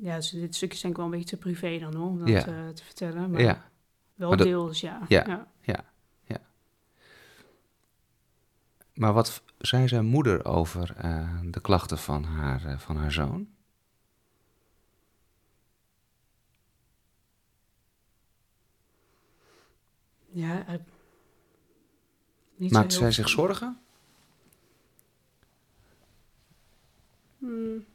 Ja, 0.01 0.15
dus 0.15 0.29
dit 0.29 0.55
stukje 0.55 0.75
is 0.75 0.81
denk 0.81 0.93
ik 0.93 0.99
wel 0.99 1.11
een 1.11 1.17
beetje 1.19 1.35
te 1.35 1.41
privé 1.41 1.77
dan 1.79 1.95
hoor, 1.95 2.07
om 2.09 2.19
dat 2.19 2.27
Ja. 2.27 2.43
te 2.73 2.83
vertellen. 2.83 3.29
Maar 3.31 3.41
Ja. 3.41 3.69
wel 4.15 4.27
Maar 4.29 4.37
dat- 4.37 4.47
deels, 4.47 4.81
ja. 4.81 5.01
Ja. 5.07 5.47
Maar 8.93 9.13
wat 9.13 9.43
zei 9.65 9.87
zijn 9.87 10.05
moeder 10.05 10.45
over 10.45 10.95
eh, 10.97 11.39
de 11.43 11.61
klachten 11.61 11.97
van 11.97 12.23
haar, 12.23 12.65
eh, 12.65 12.77
van 12.77 12.95
haar 12.95 13.11
zoon? 13.11 13.47
Ja, 20.31 20.65
niet 22.55 22.71
Maakte 22.71 22.89
heel 22.89 22.99
zij 22.99 23.11
zich 23.11 23.29
zorgen? 23.29 23.79
Hmm. 27.37 27.85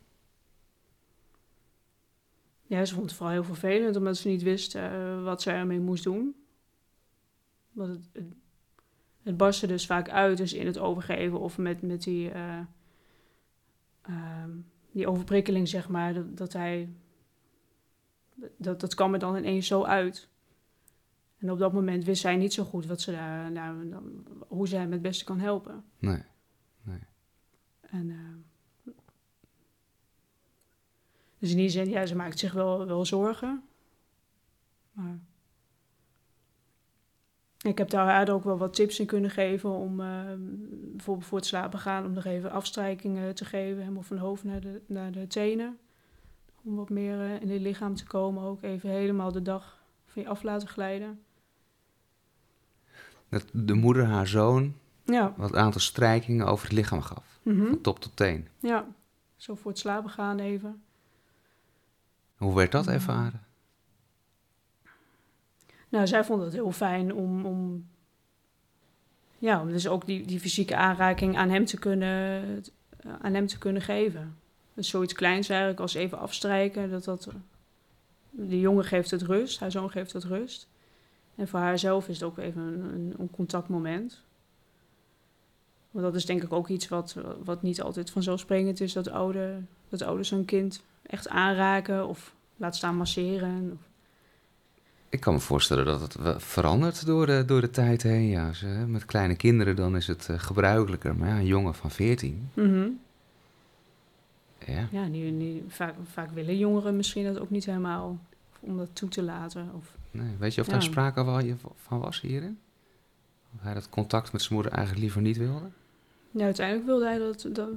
Ja, 2.66 2.84
ze 2.84 2.94
vond 2.94 3.06
het 3.06 3.14
vooral 3.14 3.34
heel 3.34 3.44
vervelend, 3.44 3.96
omdat 3.96 4.16
ze 4.16 4.28
niet 4.28 4.42
wist 4.42 4.78
wat 5.22 5.42
ze 5.42 5.50
ermee 5.50 5.80
moest 5.80 6.04
doen. 6.04 6.34
Want 7.72 7.90
het, 7.90 8.08
het, 8.12 8.39
het 9.30 9.38
barstte 9.38 9.66
dus 9.66 9.87
vaak 9.87 10.08
uit, 10.08 10.37
dus 10.37 10.52
in 10.52 10.66
het 10.66 10.78
overgeven 10.78 11.40
of 11.40 11.58
met, 11.58 11.82
met 11.82 12.02
die, 12.02 12.30
eh, 12.30 12.60
ehm, 14.02 14.50
die 14.90 15.08
overprikkeling, 15.08 15.68
zeg 15.68 15.88
maar. 15.88 16.14
Dat, 16.14 16.37
dat 16.37 16.52
hij... 16.52 16.88
Dat, 18.56 18.80
dat 18.80 18.94
kwam 18.94 19.12
er 19.12 19.18
dan 19.18 19.37
ineens 19.37 19.66
zo 19.66 19.84
uit. 19.84 20.28
En 21.38 21.50
op 21.50 21.58
dat 21.58 21.72
moment 21.72 22.04
wist 22.04 22.20
zij 22.20 22.37
niet 22.37 22.52
zo 22.52 22.64
goed 22.64 22.87
wat 22.87 23.00
ze 23.00 23.12
daar, 23.12 23.52
nou, 23.52 24.02
hoe 24.49 24.68
zij 24.68 24.80
hem 24.80 24.92
het 24.92 25.02
beste 25.02 25.25
kan 25.25 25.38
helpen. 25.38 25.84
Nee. 25.99 26.22
En, 27.80 28.10
eh, 28.10 28.92
dus 31.38 31.50
in 31.50 31.56
die 31.56 31.68
zin, 31.68 31.88
ja, 31.88 32.06
ze 32.06 32.16
maakt 32.16 32.38
zich 32.38 32.52
wel, 32.52 32.87
wel 32.87 33.04
zorgen. 33.04 33.62
Maar 34.92 35.18
ik 37.66 37.78
heb 37.78 37.90
daar 37.90 38.28
ook 38.28 38.44
wel 38.44 38.58
wat 38.58 38.74
tips 38.74 39.00
in 39.00 39.06
kunnen 39.06 39.30
geven 39.30 39.70
om 39.70 40.00
uh, 40.00 40.20
bijvoorbeeld 40.92 41.26
voor 41.26 41.38
het 41.38 41.46
slapen 41.46 41.78
gaan, 41.78 42.04
om 42.04 42.12
nog 42.12 42.24
even 42.24 42.50
afstrijkingen 42.50 43.34
te 43.34 43.44
geven, 43.44 43.80
helemaal 43.80 44.02
van 44.02 44.16
hoofd 44.16 44.44
naar 44.44 44.60
de, 44.60 44.80
naar 44.86 45.12
de 45.12 45.26
tenen. 45.26 45.78
Om 46.62 46.76
wat 46.76 46.90
meer 46.90 47.18
uh, 47.18 47.40
in 47.40 47.50
het 47.50 47.60
lichaam 47.60 47.94
te 47.94 48.06
komen, 48.06 48.42
ook 48.42 48.62
even 48.62 48.90
helemaal 48.90 49.32
de 49.32 49.42
dag 49.42 49.82
van 50.06 50.22
je 50.22 50.28
af 50.28 50.42
laten 50.42 50.68
glijden. 50.68 51.20
Dat 53.28 53.44
de 53.52 53.74
moeder 53.74 54.04
haar 54.04 54.26
zoon 54.26 54.74
Ja, 55.04 55.34
wat 55.36 55.54
aantal 55.54 55.80
strijkingen 55.80 56.46
over 56.46 56.64
het 56.64 56.76
lichaam 56.76 57.02
gaf. 57.02 57.38
mhm. 57.42 57.66
Van 57.66 57.80
top 57.80 58.00
tot 58.00 58.16
teen. 58.16 58.48
ja. 58.58 58.86
zo 59.36 59.54
voor 59.54 59.70
het 59.70 59.80
slapen 59.80 60.10
gaan 60.10 60.38
even. 60.38 60.82
Hoe 62.36 62.54
werd 62.54 62.72
dat 62.72 62.84
Ja. 62.84 62.92
ervaren? 62.92 63.44
Nou, 65.90 66.06
zij 66.06 66.25
vond 66.25 66.42
het 66.42 66.52
heel 66.52 66.73
fijn 66.73 67.14
om, 67.14 67.47
om 67.47 67.88
ja, 69.38 69.61
om 69.61 69.68
dus 69.68 69.88
ook 69.88 70.06
die, 70.06 70.26
die 70.26 70.40
fysieke 70.40 70.76
aanraking 70.76 71.37
aan 71.37 71.50
hem 71.50 71.64
te 71.64 71.78
kunnen, 71.78 72.64
aan 73.20 73.35
hem 73.35 73.47
te 73.47 73.59
kunnen 73.59 73.82
geven. 73.82 74.37
Zoiets 74.75 75.12
kleins 75.12 75.49
eigenlijk 75.49 75.80
als 75.80 75.94
even 75.94 76.18
afstrijken. 76.18 76.90
Dat 76.90 77.04
dat, 77.04 77.28
de 78.30 78.61
jongen 78.61 78.85
geeft 78.85 79.11
het 79.11 79.23
rust, 79.23 79.61
haar 79.61 79.70
zoon 79.70 79.90
geeft 79.90 80.12
het 80.12 80.25
rust. 80.25 80.68
En 81.35 81.49
voor 81.49 81.59
haarzelf 81.59 82.09
is 82.09 82.20
het 82.20 82.28
ook 82.28 82.38
even 82.38 82.62
een, 82.62 82.94
een, 82.94 83.14
een 83.18 83.30
contactmoment. 83.30 84.23
Want 85.90 86.04
dat 86.04 86.14
is 86.14 86.26
denk 86.26 86.42
ik 86.42 86.52
ook 86.52 86.68
iets 86.68 86.88
wat, 86.88 87.16
wat 87.44 87.62
niet 87.62 87.82
altijd 87.82 88.11
vanzelfsprekend 88.11 88.80
is. 88.80 88.92
Dat, 88.92 89.09
oude, 89.09 89.62
dat 89.88 90.02
ouders 90.02 90.30
hun 90.30 90.44
kind 90.44 90.82
echt 91.02 91.28
aanraken 91.28 92.09
of 92.09 92.35
laat 92.56 92.76
staan 92.76 92.97
masseren. 92.97 93.80
Ik 95.10 95.20
kan 95.20 95.34
me 95.34 95.40
voorstellen 95.40 95.84
dat 95.84 96.00
het 96.00 96.42
verandert 96.42 97.06
door 97.06 97.26
de, 97.26 97.44
door 97.46 97.60
de 97.60 97.70
tijd 97.70 98.02
heen. 98.02 98.28
Ja, 98.28 98.50
met 98.86 99.04
kleine 99.04 99.36
kinderen 99.36 99.76
dan 99.76 99.96
is 99.96 100.06
het 100.06 100.28
eh, 100.28 100.38
gebruikelijker. 100.38 101.16
Maar 101.16 101.28
ja, 101.28 101.36
een 101.36 101.46
jongen 101.46 101.74
van 101.74 101.90
14. 101.90 102.50
Mhm. 102.54 102.88
Ja. 104.66 104.88
Ja, 104.90 105.06
nu, 105.06 105.30
nu, 105.30 105.64
vaak, 105.68 105.94
vaak 106.12 106.30
willen 106.30 106.58
jongeren 106.58 106.96
misschien 106.96 107.24
dat 107.24 107.38
ook 107.38 107.50
niet 107.50 107.64
helemaal 107.64 108.18
om 108.60 108.76
dat 108.76 108.88
toe 108.92 109.08
te 109.08 109.22
laten. 109.22 109.70
Of, 109.76 109.96
Nee, 110.10 110.36
weet 110.38 110.54
je 110.54 110.60
of 110.60 110.66
Ja. 110.66 110.72
daar 110.72 110.82
sprake 110.82 111.24
van 111.76 111.98
was 112.00 112.20
hierin? 112.20 112.58
Of 113.54 113.62
hij 113.62 113.74
dat 113.74 113.88
contact 113.88 114.32
met 114.32 114.42
zijn 114.42 114.54
moeder 114.54 114.72
eigenlijk 114.72 115.02
liever 115.04 115.22
niet 115.22 115.36
wilde? 115.36 115.70
ja, 116.30 116.44
uiteindelijk 116.44 116.86
wilde 116.86 117.04
hij 117.04 117.18
dat, 117.18 117.48
dat, 117.52 117.68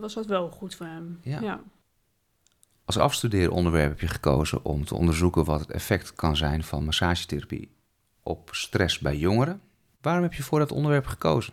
was 0.00 0.14
dat 0.14 0.26
wel 0.26 0.50
goed 0.50 0.74
voor 0.74 0.86
hem. 0.86 1.18
Ja. 1.22 1.40
ja. 1.40 1.60
Als 2.90 2.98
afstudeeronderwerp 2.98 3.88
heb 3.88 4.00
je 4.00 4.06
gekozen 4.06 4.64
om 4.64 4.84
te 4.84 4.94
onderzoeken 4.94 5.44
wat 5.44 5.60
het 5.60 5.70
effect 5.70 6.14
kan 6.14 6.36
zijn 6.36 6.64
van 6.64 6.84
massagetherapie 6.84 7.70
op 8.22 8.48
stress 8.52 8.98
bij 8.98 9.16
jongeren. 9.16 9.60
Waarom 10.00 10.22
heb 10.22 10.34
je 10.34 10.42
voor 10.42 10.58
dat 10.58 10.72
onderwerp 10.72 11.06
gekozen? 11.06 11.52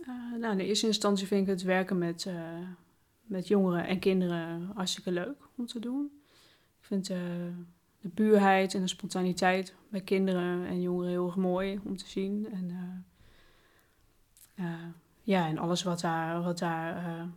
Eh, 0.00 0.06
nou, 0.40 0.52
in 0.52 0.58
eerste 0.58 0.86
instantie 0.86 1.26
vind 1.26 1.42
ik 1.42 1.48
het 1.48 1.62
werken 1.62 1.98
met, 1.98 2.26
eh, 2.26 2.34
met 3.22 3.48
jongeren 3.48 3.86
en 3.86 3.98
kinderen 3.98 4.70
hartstikke 4.74 5.10
leuk 5.10 5.36
om 5.56 5.66
te 5.66 5.78
doen. 5.78 6.10
Ik 6.80 6.86
vind 6.86 7.10
eh, 7.10 7.18
de 8.00 8.08
puurheid 8.08 8.74
en 8.74 8.80
de 8.80 8.88
spontaniteit 8.88 9.74
bij 9.88 10.00
kinderen 10.00 10.66
en 10.66 10.80
jongeren 10.80 11.10
heel 11.10 11.26
erg 11.26 11.36
mooi 11.36 11.80
om 11.84 11.96
te 11.96 12.08
zien. 12.08 12.48
En, 12.52 13.04
ja, 15.22 15.46
en 15.46 15.58
alles 15.58 15.82
wat 15.82 16.00
daar, 16.00 16.42
wat 16.42 16.58
daar 16.58 17.28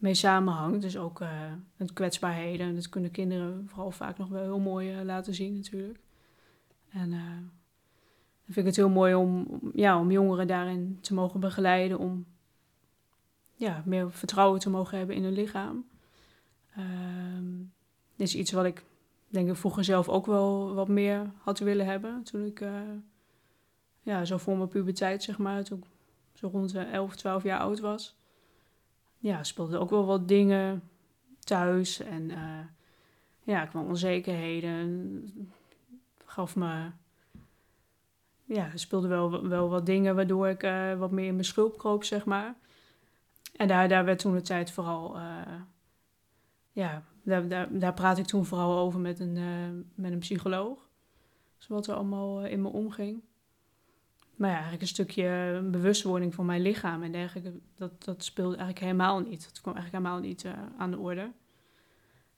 mee 0.00 0.14
samenhangt. 0.14 0.82
Dus 0.82 0.96
ook 0.96 1.20
eh 1.20 1.52
het 1.76 1.92
kwetsbaarheden. 1.92 2.74
Dat 2.74 2.88
kunnen 2.88 3.10
kinderen 3.10 3.64
vooral 3.68 3.90
vaak 3.90 4.18
nog 4.18 4.28
wel 4.28 4.42
heel 4.42 4.58
mooi 4.58 4.92
eh, 4.92 5.04
laten 5.04 5.34
zien 5.34 5.54
natuurlijk. 5.54 5.98
En 6.88 7.12
eh, 7.12 7.36
dan 8.44 8.54
vind 8.54 8.56
ik 8.56 8.64
het 8.64 8.76
heel 8.76 8.88
mooi 8.88 9.14
om, 9.14 9.60
ja, 9.74 9.98
om 9.98 10.10
jongeren 10.10 10.46
daarin 10.46 10.98
te 11.00 11.14
mogen 11.14 11.40
begeleiden. 11.40 11.98
Om 11.98 12.26
ja, 13.54 13.82
meer 13.84 14.12
vertrouwen 14.12 14.60
te 14.60 14.70
mogen 14.70 14.98
hebben 14.98 15.16
in 15.16 15.24
hun 15.24 15.32
lichaam. 15.32 15.84
Ehm 16.76 17.68
dit 18.16 18.28
is 18.28 18.34
iets 18.34 18.52
wat 18.52 18.64
ik 18.64 18.84
denk 19.28 19.48
ik 19.48 19.56
vroeger 19.56 19.84
zelf 19.84 20.08
ook 20.08 20.26
wel 20.26 20.74
wat 20.74 20.88
meer 20.88 21.32
had 21.38 21.58
willen 21.58 21.86
hebben. 21.86 22.22
Toen 22.22 22.44
ik 22.44 22.64
ja, 24.02 24.24
zo 24.24 24.36
voor 24.36 24.56
mijn 24.56 24.68
puberteit, 24.68 25.22
zeg 25.22 25.38
maar, 25.38 25.64
toen 25.64 25.78
ik 25.78 25.84
zo 26.32 26.48
rond 26.48 26.72
de 26.72 26.80
11, 26.80 27.16
12 27.16 27.42
jaar 27.42 27.60
oud 27.60 27.80
was. 27.80 28.19
Ja, 29.22 29.42
speelden 29.42 29.80
ook 29.80 29.90
wel 29.90 30.04
wat 30.04 30.28
dingen 30.28 30.82
thuis. 31.38 32.00
En 32.00 32.30
eh, 32.30 32.58
ja, 33.42 33.62
ik 33.62 33.68
kwam 33.68 33.86
onzekerheden. 33.86 35.50
Gaf 36.24 36.56
me 36.56 36.90
ja, 38.44 38.70
speelden 38.74 39.10
wel, 39.10 39.48
wel 39.48 39.68
wat 39.68 39.86
dingen 39.86 40.14
waardoor 40.14 40.48
ik 40.48 40.62
eh, 40.62 40.98
wat 40.98 41.10
meer 41.10 41.26
in 41.26 41.32
mijn 41.32 41.44
schulp 41.44 41.78
kroop, 41.78 42.04
zeg 42.04 42.24
maar. 42.24 42.54
En 43.56 43.68
daar, 43.68 43.88
daar 43.88 44.04
werd 44.04 44.18
toen 44.18 44.34
de 44.34 44.40
tijd 44.40 44.70
vooral, 44.70 45.16
eh, 45.16 45.60
ja, 46.72 47.02
daar, 47.22 47.48
daar, 47.48 47.78
daar 47.78 47.94
praat 47.94 48.18
ik 48.18 48.26
toen 48.26 48.44
vooral 48.44 48.78
over 48.78 49.00
met 49.00 49.20
een, 49.20 49.90
met 49.94 50.12
een 50.12 50.18
psycholoog. 50.18 50.88
Dus 51.58 51.66
wat 51.66 51.86
er 51.86 51.94
allemaal 51.94 52.44
in 52.44 52.62
me 52.62 52.68
omging. 52.68 53.22
Maar 54.40 54.48
ja, 54.48 54.54
eigenlijk 54.54 54.82
een 54.82 54.88
stukje 54.88 55.60
bewustwording 55.70 56.34
van 56.34 56.46
mijn 56.46 56.62
lichaam 56.62 57.02
en 57.02 57.12
dergelijke, 57.12 57.52
dat, 57.76 58.04
dat 58.04 58.24
speelde 58.24 58.56
eigenlijk 58.56 58.84
helemaal 58.84 59.18
niet. 59.18 59.44
Dat 59.44 59.60
kwam 59.60 59.74
eigenlijk 59.74 60.04
helemaal 60.04 60.28
niet 60.28 60.44
eh, 60.44 60.52
aan 60.78 60.90
de 60.90 60.98
orde. 60.98 61.30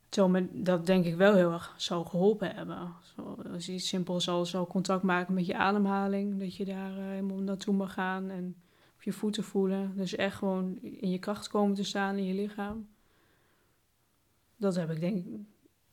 Terwijl 0.09 0.33
me 0.33 0.63
dat 0.63 0.87
denk 0.87 1.05
ik 1.05 1.17
wel 1.17 1.35
heel 1.35 1.53
erg 1.53 1.75
zou 1.77 2.07
geholpen 2.07 2.55
hebben. 2.55 2.93
Zo, 3.03 3.37
als 3.53 3.69
iets 3.69 3.89
simpels 3.89 4.29
als 4.29 4.51
zo 4.51 4.67
contact 4.67 5.03
maken 5.03 5.35
met 5.35 5.47
je 5.47 5.57
ademhaling. 5.57 6.39
Dat 6.39 6.57
je 6.57 6.65
daar 6.65 6.99
eh, 6.99 7.05
helemaal 7.05 7.37
naartoe 7.37 7.75
mag 7.75 7.93
gaan 7.93 8.31
en 8.31 8.57
op 8.95 9.03
je 9.03 9.13
voeten 9.13 9.45
voelen. 9.45 9.97
Dus 9.97 10.17
echt 10.17 10.37
gewoon 10.37 10.79
in 10.81 11.11
je 11.11 11.19
kracht 11.19 11.49
komen 11.49 11.75
te 11.75 11.85
staan 11.85 12.17
in 12.17 12.25
je 12.25 12.35
lichaam. 12.35 12.89
Dat 14.57 14.75
heb 14.75 14.91
ik 14.91 15.01
denk 15.01 15.27
ik... 15.27 15.41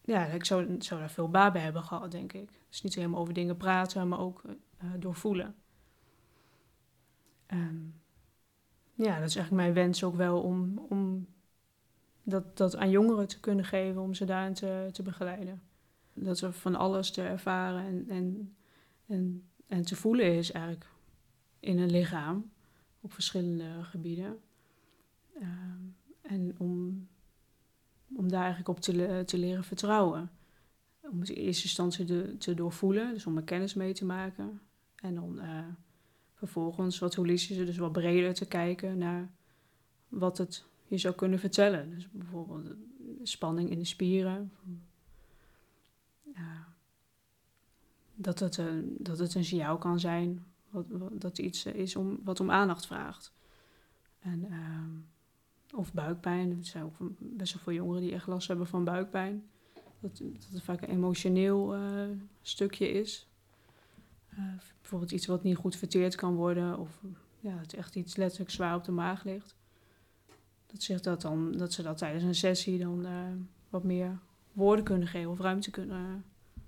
Ja, 0.01 0.25
ik 0.25 0.45
zou, 0.45 0.77
daar 0.77 1.11
veel 1.11 1.29
baat 1.29 1.53
bij 1.53 1.61
hebben 1.61 1.83
gehad, 1.83 2.11
denk 2.11 2.33
ik. 2.33 2.49
Dus 2.69 2.81
niet 2.81 2.95
helemaal 2.95 3.19
over 3.19 3.33
dingen 3.33 3.57
praten, 3.57 4.07
maar 4.07 4.19
ook 4.19 4.41
eh 4.77 4.87
door 4.99 5.15
En 7.49 8.01
ja, 8.93 9.19
dat 9.19 9.29
is 9.29 9.35
eigenlijk 9.35 9.51
mijn 9.51 9.73
wens 9.73 10.03
ook 10.03 10.15
wel 10.15 10.41
om, 10.41 10.77
om 10.89 11.27
dat, 12.23 12.57
dat 12.57 12.75
aan 12.75 12.89
jongeren 12.89 13.27
te 13.27 13.39
kunnen 13.39 13.65
geven, 13.65 14.01
om 14.01 14.13
ze 14.13 14.25
daarin 14.25 14.53
te, 14.53 14.89
te 14.91 15.03
begeleiden. 15.03 15.61
Dat 16.13 16.41
er 16.41 16.53
van 16.53 16.75
alles 16.75 17.11
te 17.11 17.21
ervaren 17.21 17.85
en, 17.85 18.05
en, 18.09 18.55
en, 19.05 19.49
en 19.67 19.85
te 19.85 19.95
voelen 19.95 20.35
is 20.35 20.51
eigenlijk 20.51 20.89
in 21.59 21.77
een 21.77 21.91
lichaam 21.91 22.51
op 23.01 23.13
verschillende 23.13 23.83
gebieden. 23.83 24.39
Ehm, 25.35 25.83
en 26.21 26.55
om, 26.57 27.07
om 28.15 28.29
daar 28.29 28.43
eigenlijk 28.43 28.69
op 28.69 28.79
te, 28.79 29.23
te 29.25 29.37
leren 29.37 29.63
vertrouwen. 29.63 30.31
Om 31.01 31.19
het 31.19 31.29
in 31.29 31.43
eerste 31.43 31.63
instantie 31.63 32.37
te, 32.37 32.53
doorvoelen, 32.53 33.13
dus 33.13 33.25
om 33.25 33.37
er 33.37 33.43
kennis 33.43 33.73
mee 33.73 33.93
te 33.93 34.05
maken. 34.05 34.61
En 34.95 35.15
dan 35.15 35.39
eh, 35.39 35.65
vervolgens 36.39 36.99
wat 36.99 37.15
holistischer, 37.15 37.65
dus 37.65 37.77
wat 37.77 37.91
breder 37.91 38.33
te 38.33 38.45
kijken 38.45 38.97
naar 38.97 39.29
wat 40.07 40.37
het 40.37 40.65
je 40.87 40.97
zou 40.97 41.15
kunnen 41.15 41.39
vertellen. 41.39 41.89
Dus 41.89 42.09
bijvoorbeeld 42.11 42.73
spanning 43.23 43.69
in 43.69 43.79
de 43.79 43.85
spieren. 43.85 44.51
Dat, 48.15 48.39
het 48.39 48.57
een, 48.57 48.95
dat 48.99 49.19
het 49.19 49.35
een 49.35 49.45
signaal 49.45 49.77
kan 49.77 49.99
zijn, 49.99 50.45
wat, 50.69 50.85
dat 51.11 51.37
iets 51.37 51.65
is 51.65 51.95
om, 51.95 52.19
wat 52.23 52.39
om 52.39 52.51
aandacht 52.51 52.85
vraagt. 52.85 53.33
En, 54.19 54.45
ehm, 54.51 54.89
of 55.79 55.93
buikpijn. 55.93 56.57
Er 56.57 56.65
zijn 56.65 56.83
ook 56.83 56.95
best 57.17 57.53
wel 57.53 57.63
veel 57.63 57.73
jongeren 57.73 58.01
die 58.01 58.13
echt 58.13 58.27
last 58.27 58.47
hebben 58.47 58.67
van 58.67 58.83
buikpijn. 58.83 59.49
Dat, 59.99 60.17
dat 60.17 60.47
het 60.51 60.63
vaak 60.63 60.81
een 60.81 60.89
emotioneel 60.89 61.73
eh, 61.73 62.07
stukje 62.41 62.91
is. 62.91 63.28
Eh, 64.29 64.37
bijvoorbeeld 64.81 65.11
iets 65.11 65.25
wat 65.25 65.43
niet 65.43 65.55
goed 65.55 65.75
verteerd 65.75 66.15
kan 66.15 66.35
worden. 66.35 66.77
Of 66.77 67.01
ja, 67.39 67.57
het 67.57 67.73
echt 67.73 67.95
iets 67.95 68.15
letterlijk 68.15 68.51
zwaar 68.51 68.75
op 68.75 68.83
de 68.83 68.91
maag 68.91 69.23
ligt. 69.23 69.55
Dat, 70.65 70.83
zich 70.83 71.01
dat, 71.01 71.21
dan, 71.21 71.51
dat 71.51 71.73
ze 71.73 71.83
dat 71.83 71.97
tijdens 71.97 72.23
een 72.23 72.35
sessie 72.35 72.79
dan 72.79 73.05
eh, 73.05 73.31
wat 73.69 73.83
meer 73.83 74.19
woorden 74.51 74.85
kunnen 74.85 75.07
geven 75.07 75.31
of 75.31 75.39
ruimte, 75.39 75.71
kunnen, 75.71 76.25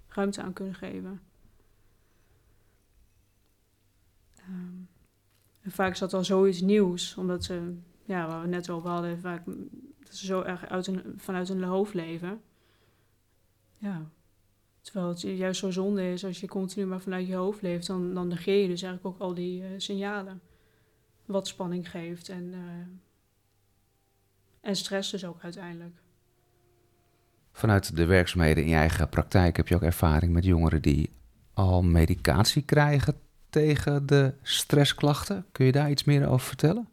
ruimte 0.07 0.41
aan 0.41 0.53
kunnen 0.53 0.75
geven. 0.75 1.21
Ehm, 4.35 4.75
en 5.61 5.71
vaak 5.71 5.91
is 5.91 5.99
dat 5.99 6.13
al 6.13 6.23
zoiets 6.23 6.61
nieuws, 6.61 7.17
omdat 7.17 7.43
ze, 7.43 7.77
ja, 8.05 8.27
waar 8.27 8.41
we 8.41 8.47
net 8.47 8.69
over 8.69 8.89
hadden, 8.89 9.19
vaak 9.19 9.45
dat 9.99 10.15
ze 10.15 10.25
zo 10.25 10.41
erg 10.41 10.65
uit 10.65 10.91
vanuit 11.15 11.47
hun 11.47 11.63
hoofd 11.63 11.93
leven. 11.93 12.41
Ja. 13.77 14.09
Terwijl 14.81 15.07
het 15.07 15.21
juist 15.21 15.59
zo 15.59 15.71
zonde 15.71 16.11
is 16.11 16.25
als 16.25 16.39
je 16.39 16.47
continu 16.47 16.85
maar 16.85 17.01
vanuit 17.01 17.27
je 17.27 17.35
hoofd 17.35 17.61
leeft, 17.61 17.87
dan, 17.87 18.13
dan 18.13 18.27
negeer 18.27 18.61
je 18.61 18.67
dus 18.67 18.81
eigenlijk 18.81 19.15
ook 19.15 19.21
al 19.21 19.33
die 19.33 19.63
eh, 19.63 19.69
signalen. 19.77 20.41
Wat 21.25 21.47
spanning 21.47 21.89
geeft 21.89 22.29
en, 22.29 22.53
eh, 22.53 24.69
en 24.69 24.75
stress 24.75 25.11
dus 25.11 25.25
ook 25.25 25.41
uiteindelijk. 25.41 25.95
Vanuit 27.51 27.95
de 27.95 28.05
werkzaamheden 28.05 28.63
in 28.63 28.69
je 28.69 28.75
eigen 28.75 29.09
praktijk 29.09 29.57
heb 29.57 29.67
je 29.67 29.75
ook 29.75 29.81
ervaring 29.81 30.33
met 30.33 30.45
jongeren 30.45 30.81
die 30.81 31.09
al 31.53 31.83
medicatie 31.83 32.61
krijgen 32.61 33.19
tegen 33.49 34.05
de 34.05 34.33
stressklachten. 34.41 35.45
Kun 35.51 35.65
je 35.65 35.71
daar 35.71 35.89
iets 35.89 36.03
meer 36.03 36.27
over 36.27 36.47
vertellen? 36.47 36.89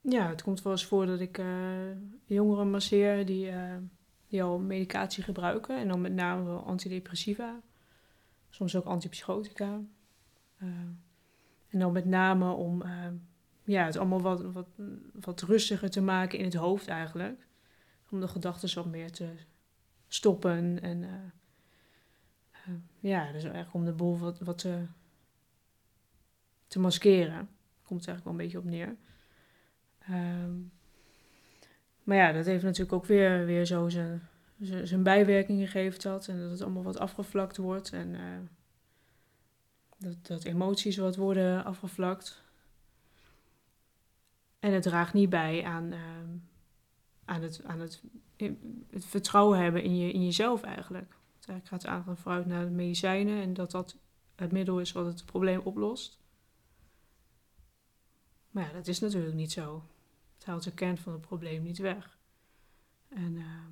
Ja, 0.00 0.28
het 0.28 0.42
komt 0.42 0.62
wel 0.62 0.72
eens 0.72 0.84
voor 0.84 1.06
dat 1.06 1.20
ik 1.20 1.38
uh, 1.38 1.46
jongeren 2.24 2.70
masseer 2.70 3.26
die, 3.26 3.50
die 4.34 4.42
al 4.42 4.58
medicatie 4.58 5.22
gebruiken. 5.22 5.78
En 5.78 5.88
dan 5.88 6.00
met 6.00 6.12
name 6.12 6.56
antidepressiva. 6.56 7.60
Soms 8.50 8.76
ook 8.76 8.84
antipsychotica. 8.84 9.80
Uh, 10.62 10.68
en 11.68 11.78
dan 11.78 11.92
met 11.92 12.04
name 12.04 12.50
om 12.50 12.82
ja, 13.64 13.84
het 13.84 13.96
allemaal 13.96 14.20
wat, 14.20 14.52
wat, 14.52 14.66
wat 15.12 15.42
rustiger 15.42 15.90
te 15.90 16.00
maken 16.00 16.38
in 16.38 16.44
het 16.44 16.54
hoofd 16.54 16.88
eigenlijk. 16.88 17.46
Om 18.10 18.20
de 18.20 18.28
gedachten 18.28 18.74
wat 18.74 18.86
meer 18.86 19.12
te 19.12 19.34
stoppen. 20.08 20.82
En 20.82 21.32
ja, 23.00 23.32
dus 23.32 23.42
eigenlijk 23.42 23.74
om 23.74 23.84
de 23.84 23.92
boel 23.92 24.18
wat, 24.18 24.38
wat 24.38 24.58
te, 24.58 24.86
te 26.66 26.80
maskeren. 26.80 27.48
Komt 27.82 28.06
het 28.06 28.08
eigenlijk 28.08 28.24
wel 28.24 28.32
een 28.32 28.36
beetje 28.36 28.58
op 28.58 28.64
neer. 28.64 28.96
Um, 30.10 30.72
maar 32.04 32.16
ja, 32.16 32.32
dat 32.32 32.46
heeft 32.46 32.64
natuurlijk 32.64 32.92
ook 32.92 33.06
weer, 33.06 33.46
weer 33.46 33.64
zo 33.66 33.88
zijn, 33.88 34.28
zijn 34.82 35.02
bijwerkingen 35.02 35.66
gegeven 35.66 36.00
dat. 36.00 36.28
En 36.28 36.40
dat 36.40 36.50
het 36.50 36.62
allemaal 36.62 36.82
wat 36.82 36.98
afgevlakt 36.98 37.56
wordt. 37.56 37.92
En 37.92 38.08
uh, 38.08 38.20
dat, 39.98 40.26
dat 40.26 40.44
emoties 40.44 40.96
wat 40.96 41.16
worden 41.16 41.64
afgevlakt. 41.64 42.42
En 44.58 44.72
het 44.72 44.82
draagt 44.82 45.12
niet 45.12 45.30
bij 45.30 45.64
aan, 45.64 45.92
uh, 45.92 45.98
aan, 47.24 47.42
het, 47.42 47.60
aan 47.64 47.80
het, 47.80 48.02
het 48.90 49.04
vertrouwen 49.04 49.58
hebben 49.58 49.82
in, 49.82 49.96
je, 49.96 50.12
in 50.12 50.24
jezelf 50.24 50.62
eigenlijk. 50.62 51.16
Het 51.36 51.48
eigenlijk 51.48 51.82
gaat 51.82 51.92
aangaan 51.92 52.16
vooruit 52.16 52.46
naar 52.46 52.64
de 52.64 52.70
medicijnen 52.70 53.42
en 53.42 53.54
dat 53.54 53.70
dat 53.70 53.96
het 54.34 54.52
middel 54.52 54.80
is 54.80 54.92
wat 54.92 55.06
het 55.06 55.24
probleem 55.24 55.60
oplost. 55.60 56.18
Maar 58.50 58.64
ja, 58.64 58.72
dat 58.72 58.86
is 58.86 59.00
natuurlijk 59.00 59.34
niet 59.34 59.52
zo. 59.52 59.82
Het 60.44 60.52
haalt 60.52 60.78
de 60.78 60.96
van 60.96 61.12
het 61.12 61.20
probleem 61.20 61.62
niet 61.62 61.78
weg. 61.78 62.18
En 63.08 63.34
uh, 63.34 63.66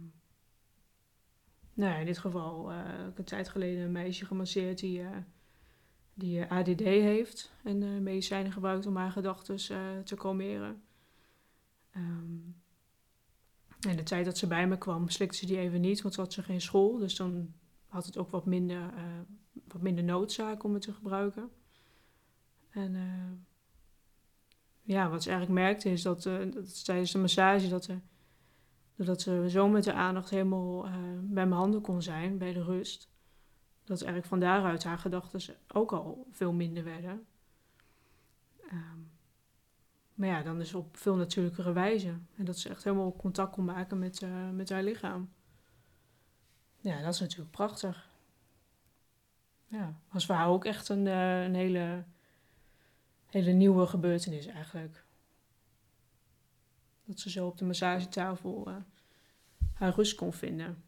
nou 1.73 1.93
ja, 1.93 1.97
in 1.97 2.07
dit 2.07 2.19
geval 2.19 2.71
uh, 2.71 2.77
heb 2.85 3.09
ik 3.09 3.19
een 3.19 3.25
tijd 3.25 3.49
geleden 3.49 3.85
een 3.85 3.93
meisje 3.93 4.27
gemasseerd 4.27 4.79
die, 4.79 5.01
uh, 5.01 5.17
die 6.15 6.45
ADD 6.45 6.81
heeft 6.81 7.53
en 7.63 8.03
medicijnen 8.03 8.53
gebruikt 8.53 8.87
om 8.87 8.97
haar 8.97 9.11
gedachten 9.11 9.57
te 10.05 10.15
kalmeren. 10.15 10.83
En 13.81 13.97
de 13.97 14.03
tijd 14.03 14.25
dat 14.25 14.39
ze 14.39 14.47
bij 14.47 14.69
me 14.69 14.79
kwam, 14.79 15.09
slikte 15.09 15.37
ze 15.37 15.47
die 15.47 15.59
even 15.59 15.81
niet, 15.81 16.03
want 16.03 16.17
had 16.17 16.33
ze 16.33 16.43
geen 16.43 16.61
school. 16.61 16.99
Dus 16.99 17.17
dan 17.17 17.53
had 17.87 18.07
het 18.07 18.19
ook 18.19 18.31
wat 18.31 18.47
minder, 18.47 18.93
wat 19.69 19.83
minder 19.83 20.05
noodzaak 20.05 20.63
om 20.63 20.75
het 20.75 20.83
te 20.83 20.93
gebruiken. 20.93 21.51
En 22.71 22.95
ja, 24.83 25.09
wat 25.09 25.23
ze 25.23 25.31
eigenlijk 25.31 25.61
merkte 25.61 25.91
is 25.91 26.03
dat, 26.03 26.23
dat 26.23 26.85
tijdens 26.85 27.13
de 27.13 27.19
massage 27.19 27.69
dat, 27.69 27.87
er, 27.87 28.01
doordat 28.97 29.21
ze 29.21 29.45
zo 29.49 29.69
met 29.69 29.85
de 29.85 29.93
aandacht 29.93 30.31
helemaal 30.31 30.87
uh, 30.87 30.93
bij 31.21 31.47
mijn 31.47 31.61
handen 31.61 31.81
kon 31.81 32.03
zijn, 32.03 32.39
bij 32.39 32.53
de 32.53 32.63
rust, 32.63 33.11
dat 33.85 33.97
eigenlijk 33.97 34.27
van 34.27 34.41
daaruit 34.41 34.85
haar 34.85 34.99
gedachten 34.99 35.57
ook 35.73 35.93
al 35.93 36.27
veel 36.31 36.53
minder 36.53 36.85
werden. 36.85 37.27
Um, 38.73 39.11
maar 40.15 40.29
ja, 40.29 40.43
dan 40.43 40.61
is 40.61 40.75
op 40.75 40.97
veel 40.97 41.17
natuurlijkere 41.17 41.73
wijze. 41.73 42.19
En 42.37 42.45
dat 42.45 42.59
ze 42.59 42.69
echt 42.69 42.85
helemaal 42.85 43.17
contact 43.17 43.53
kon 43.53 43.65
maken 43.65 43.99
met, 43.99 44.23
uh, 44.23 44.51
met 44.51 44.71
haar 44.71 44.83
lichaam. 44.83 45.31
Ja, 46.81 47.03
dat 47.03 47.15
is 47.15 47.21
natuurlijk 47.21 47.51
prachtig. 47.51 48.11
Ja, 49.67 50.01
was 50.11 50.27
voor 50.27 50.35
haar 50.35 50.49
ook 50.49 50.65
echt 50.65 50.89
een, 50.89 51.07
een 51.07 51.55
hele 51.55 52.05
hele 53.33 53.53
nieuwe 53.53 53.87
gebeurtenis 53.87 54.47
eigenlijk. 54.47 55.05
Dat 57.05 57.19
ze 57.19 57.31
zo 57.31 57.47
op 57.47 57.59
de 57.59 57.65
massagetafel 57.65 58.69
uh, 58.69 58.77
haar 59.75 59.95
rust 59.95 60.15
kon 60.15 60.33
vinden. 60.33 60.83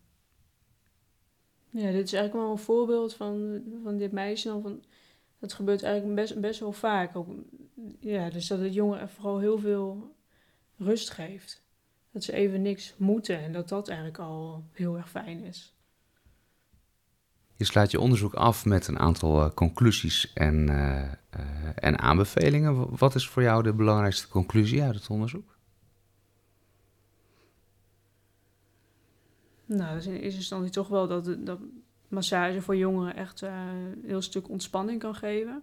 Ja, 1.70 1.90
dit 1.90 2.06
is 2.06 2.12
eigenlijk 2.12 2.32
wel 2.32 2.50
een 2.50 2.58
voorbeeld 2.58 3.14
van, 3.14 3.62
van 3.82 3.96
dit 3.96 4.12
meisje. 4.12 4.60
Van, 4.62 4.82
dat 5.38 5.52
gebeurt 5.52 5.82
eigenlijk 5.82 6.14
best, 6.14 6.40
best 6.40 6.60
wel 6.60 6.72
vaak. 6.72 7.16
Ook, 7.16 7.28
ja, 8.00 8.30
dus 8.30 8.46
dat 8.46 8.58
het 8.58 8.74
jongen 8.74 9.08
vooral 9.08 9.38
heel 9.38 9.58
veel 9.58 10.14
rust 10.76 11.10
geeft. 11.10 11.62
Dat 12.10 12.24
ze 12.24 12.32
even 12.32 12.62
niks 12.62 12.94
moeten 12.96 13.38
en 13.38 13.52
dat 13.52 13.68
dat 13.68 13.88
eigenlijk 13.88 14.18
al 14.18 14.64
heel 14.72 14.96
erg 14.96 15.10
fijn 15.10 15.40
is. 15.40 15.74
Je 17.56 17.64
sluit 17.64 17.90
je 17.90 18.00
onderzoek 18.00 18.34
af 18.34 18.64
met 18.64 18.86
een 18.88 18.98
aantal 18.98 19.44
uh, 19.44 19.50
conclusies 19.50 20.32
en, 20.32 20.54
uh, 20.70 21.02
uh, 21.40 21.70
en 21.74 21.98
aanbevelingen. 21.98 22.96
Wat 22.98 23.14
is 23.14 23.28
voor 23.28 23.42
jou 23.42 23.62
de 23.62 23.72
belangrijkste 23.72 24.28
conclusie 24.28 24.82
uit 24.82 24.94
het 24.94 25.10
onderzoek? 25.10 25.56
Nou, 29.66 30.00
in 30.00 30.12
eerste 30.12 30.38
instantie 30.38 30.70
toch 30.70 30.88
wel 30.88 31.08
dat, 31.08 31.46
dat 31.46 31.58
massage 32.08 32.62
voor 32.62 32.76
jongeren 32.76 33.16
echt 33.16 33.40
een 33.40 34.02
heel 34.06 34.22
stuk 34.22 34.48
ontspanning 34.48 35.00
kan 35.00 35.14
geven. 35.14 35.62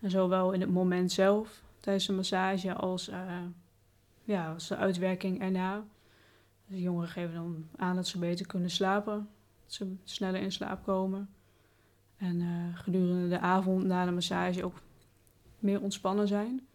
En 0.00 0.10
zowel 0.10 0.52
in 0.52 0.60
het 0.60 0.70
moment 0.70 1.12
zelf, 1.12 1.62
tijdens 1.80 2.06
de 2.06 2.12
massage, 2.12 2.74
als, 2.74 3.10
ja, 4.24 4.52
als 4.52 4.68
de 4.68 4.76
uitwerking 4.76 5.40
erna. 5.40 5.84
De 6.66 6.80
jongeren 6.80 7.08
geven 7.08 7.34
dan 7.34 7.68
aan 7.76 7.96
dat 7.96 8.06
ze 8.06 8.18
beter 8.18 8.46
kunnen 8.46 8.70
slapen 8.70 9.28
ze 9.72 9.94
sneller 10.04 10.40
in 10.40 10.52
slaap 10.52 10.84
komen. 10.84 11.28
En 12.16 12.40
uh, 12.40 12.78
gedurende 12.78 13.28
de 13.28 13.38
avond 13.38 13.84
na 13.84 14.04
de 14.04 14.10
massage 14.10 14.64
ook 14.64 14.80
meer 15.58 15.80
ontspannen 15.80 16.28
zijn. 16.28 16.66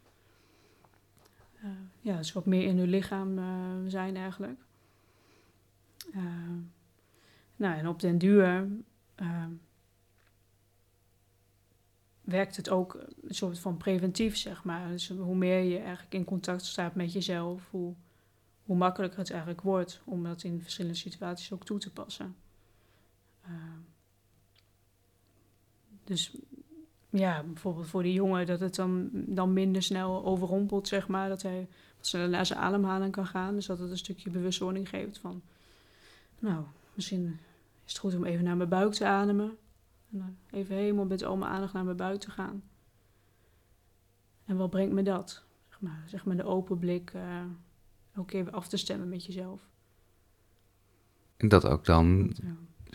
Uh, 1.64 1.70
ja, 2.00 2.16
dus 2.16 2.32
wat 2.32 2.46
meer 2.46 2.62
in 2.62 2.78
hun 2.78 2.88
lichaam 2.88 3.38
uh, 3.38 3.46
zijn 3.86 4.16
eigenlijk. 4.16 4.60
nou, 7.56 7.78
en 7.78 7.88
op 7.88 8.00
den 8.00 8.18
duur 8.18 8.68
werkt 12.20 12.56
het 12.56 12.70
ook 12.70 12.94
een 12.94 13.34
soort 13.34 13.58
van 13.58 13.76
preventief, 13.76 14.36
zeg 14.36 14.64
maar. 14.64 14.88
Dus 14.88 15.08
hoe 15.08 15.34
meer 15.34 15.62
je 15.62 15.78
eigenlijk 15.78 16.14
in 16.14 16.24
contact 16.24 16.64
staat 16.64 16.94
met 16.94 17.12
jezelf, 17.12 17.70
hoe, 17.70 17.94
hoe 18.64 18.76
makkelijker 18.76 19.18
het 19.18 19.30
eigenlijk 19.30 19.60
wordt 19.60 20.00
om 20.04 20.24
dat 20.24 20.42
in 20.42 20.62
verschillende 20.62 20.96
situaties 20.96 21.52
ook 21.52 21.64
toe 21.64 21.78
te 21.78 21.92
passen. 21.92 22.36
Dus 26.06 26.36
ja, 27.10 27.42
bijvoorbeeld 27.42 27.86
voor 27.86 28.02
die 28.02 28.12
jongen 28.12 28.46
dat 28.46 28.60
het 28.60 28.74
dan, 28.74 29.08
dan 29.12 29.52
minder 29.52 29.82
snel 29.82 30.24
overrompelt, 30.24 30.88
zeg 30.88 31.08
maar. 31.08 31.28
Dat 31.28 31.42
hij 31.42 31.68
wat 31.96 32.06
sneller 32.06 32.28
naar 32.28 32.46
zijn 32.46 32.58
ademhaling 32.58 33.12
kan 33.12 33.26
gaan. 33.26 33.54
Dus 33.54 33.66
dat 33.66 33.78
het 33.78 33.90
een 33.90 33.98
stukje 33.98 34.30
bewustwording 34.30 34.88
geeft 34.88 35.18
van... 35.18 35.42
Nou, 36.38 36.64
misschien 36.94 37.38
is 37.84 37.92
het 37.92 37.98
goed 37.98 38.14
om 38.14 38.24
even 38.24 38.44
naar 38.44 38.56
mijn 38.56 38.68
buik 38.68 38.92
te 38.92 39.06
ademen. 39.06 39.56
En 40.12 40.38
even 40.50 40.76
helemaal 40.76 41.04
met 41.04 41.24
al 41.24 41.36
mijn 41.36 41.50
aandacht 41.50 41.72
naar 41.72 41.84
mijn 41.84 41.96
buik 41.96 42.20
te 42.20 42.30
gaan. 42.30 42.62
En 44.44 44.56
wat 44.56 44.70
brengt 44.70 44.94
me 44.94 45.02
dat? 45.02 45.44
Zeg 45.68 45.80
maar, 45.80 46.04
zeg 46.06 46.24
maar 46.24 46.36
de 46.36 46.44
open 46.44 46.78
blik 46.78 47.12
uh, 47.14 47.42
ook 48.16 48.32
even 48.32 48.52
af 48.52 48.68
te 48.68 48.76
stemmen 48.76 49.08
met 49.08 49.24
jezelf. 49.24 49.68
En 51.36 51.48
dat 51.48 51.66
ook 51.66 51.84
dan 51.84 52.32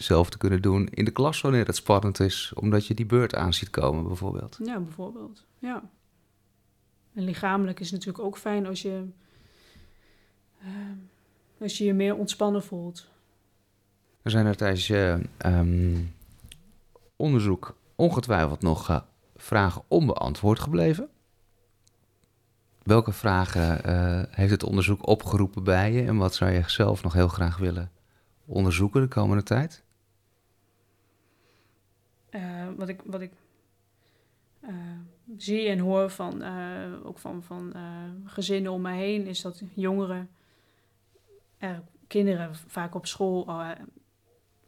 zelf 0.01 0.29
te 0.29 0.37
kunnen 0.37 0.61
doen 0.61 0.87
in 0.87 1.05
de 1.05 1.11
klas 1.11 1.41
wanneer 1.41 1.65
het 1.65 1.75
spannend 1.75 2.19
is, 2.19 2.53
omdat 2.55 2.87
je 2.87 2.93
die 2.93 3.05
beurt 3.05 3.35
aan 3.35 3.53
ziet 3.53 3.69
komen, 3.69 4.07
bijvoorbeeld. 4.07 4.59
Ja, 4.63 4.79
bijvoorbeeld. 4.79 5.45
Ja. 5.59 5.89
En 7.13 7.23
lichamelijk 7.23 7.79
is 7.79 7.91
natuurlijk 7.91 8.23
ook 8.23 8.37
fijn 8.37 8.65
als 8.65 8.81
je, 8.81 9.05
uh, 10.63 10.67
als 11.59 11.77
je 11.77 11.83
je 11.83 11.93
meer 11.93 12.15
ontspannen 12.15 12.63
voelt. 12.63 13.07
Er 14.21 14.31
zijn 14.31 14.45
er 14.45 14.55
tijdens 14.55 14.87
je 14.87 15.21
um, 15.45 16.13
onderzoek 17.15 17.75
ongetwijfeld 17.95 18.61
nog 18.61 18.89
uh, 18.89 18.99
vragen 19.35 19.83
onbeantwoord 19.87 20.59
gebleven. 20.59 21.09
Welke 22.83 23.11
vragen 23.11 23.89
uh, 23.89 24.23
heeft 24.29 24.51
het 24.51 24.63
onderzoek 24.63 25.07
opgeroepen 25.07 25.63
bij 25.63 25.91
je 25.91 26.05
en 26.05 26.17
wat 26.17 26.35
zou 26.35 26.51
je 26.51 26.63
zelf 26.65 27.03
nog 27.03 27.13
heel 27.13 27.27
graag 27.27 27.57
willen 27.57 27.91
onderzoeken 28.45 29.01
de 29.01 29.07
komende 29.07 29.43
tijd? 29.43 29.83
Uh, 32.31 32.67
wat 32.77 32.89
ik, 32.89 33.01
wat 33.05 33.21
ik 33.21 33.31
uh, 34.63 34.69
zie 35.37 35.67
en 35.67 35.79
hoor 35.79 36.09
van, 36.09 36.43
uh, 36.43 37.05
ook 37.05 37.19
van, 37.19 37.43
van 37.43 37.73
gezinnen 38.25 38.71
om 38.71 38.81
me 38.81 38.91
heen, 38.91 39.25
is 39.27 39.41
dat 39.41 39.61
jongeren, 39.73 40.29
kinderen 42.07 42.55
vaak 42.55 42.95
op 42.95 43.05
school 43.05 43.47
al, 43.47 43.75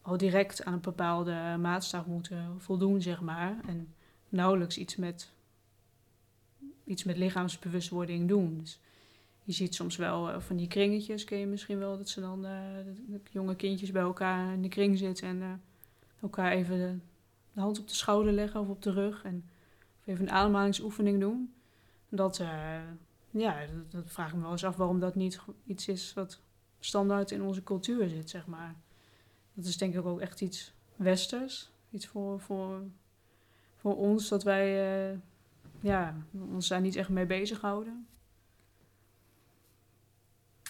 al 0.02 0.18
direct 0.18 0.64
aan 0.64 0.74
een 0.74 0.82
bepaalde 0.82 1.58
maatstaf 1.60 2.06
moeten 2.06 2.62
voldoen, 2.62 3.02
zeg 3.02 3.22
maar. 3.22 3.58
En 3.68 3.94
nauwelijks 4.30 4.78
iets 4.78 4.96
met, 4.96 5.32
iets 6.84 7.04
met 7.04 7.18
lichaamsbewustwording 7.18 8.28
doen. 8.28 8.58
Dus 8.60 8.80
je 9.44 9.52
ziet 9.52 9.76
soms 9.76 9.96
wel 9.96 10.30
eh, 10.30 10.40
van 10.40 10.56
die 10.56 10.68
kringetjes, 10.68 11.24
ken 11.24 11.38
je 11.38 11.46
misschien 11.46 11.80
wel, 11.80 11.98
dat 11.98 12.10
ze 12.10 12.22
dan 12.22 12.46
eh, 12.46 13.22
jonge 13.32 13.56
kindjes 13.56 13.92
bij 13.92 14.02
elkaar 14.02 14.54
in 14.54 14.62
de 14.62 14.68
kring 14.68 14.98
zitten 14.98 15.28
en 15.28 15.42
eh, 15.42 15.48
elkaar 16.22 16.52
even 16.52 17.04
de, 17.54 17.62
hand 17.62 17.80
op 17.80 17.88
de 17.88 17.94
schouder 17.94 18.34
leggen 18.34 18.60
of 18.60 18.68
op 18.68 18.82
de 18.82 18.92
rug 18.92 19.24
en 19.24 19.50
even 20.06 20.26
een 20.26 20.32
ademhalingsoefening 20.32 21.20
doen. 21.20 21.54
Dat, 22.10 22.40
eh, 22.40 22.82
ja, 23.32 23.66
dat, 23.90 24.04
vraag 24.06 24.30
ik 24.30 24.36
me 24.36 24.42
wel 24.42 24.52
eens 24.52 24.66
af 24.66 24.76
waarom 24.76 25.00
dat 25.00 25.16
niet 25.16 25.40
iets 25.66 25.88
is 25.88 26.14
wat 26.14 26.42
standaard 26.80 27.32
in 27.32 27.42
onze 27.42 27.64
cultuur 27.64 28.10
zit, 28.10 28.30
zeg 28.30 28.48
maar. 28.48 28.76
Dat 29.54 29.66
is 29.66 29.78
denk 29.78 29.96
ik 29.96 30.06
ook 30.06 30.20
echt 30.20 30.42
iets 30.42 30.74
westers, 30.96 31.72
iets 31.90 32.08
voor, 32.08 32.40
voor, 32.40 32.82
voor 33.76 33.98
ons 33.98 34.30
dat 34.30 34.44
wij 34.44 35.12
eh, 35.12 35.18
ja, 35.80 36.16
ons 36.32 36.68
daar 36.68 36.82
niet 36.82 36.96
echt 36.96 37.10
mee 37.10 37.26
bezighouden. 37.26 38.08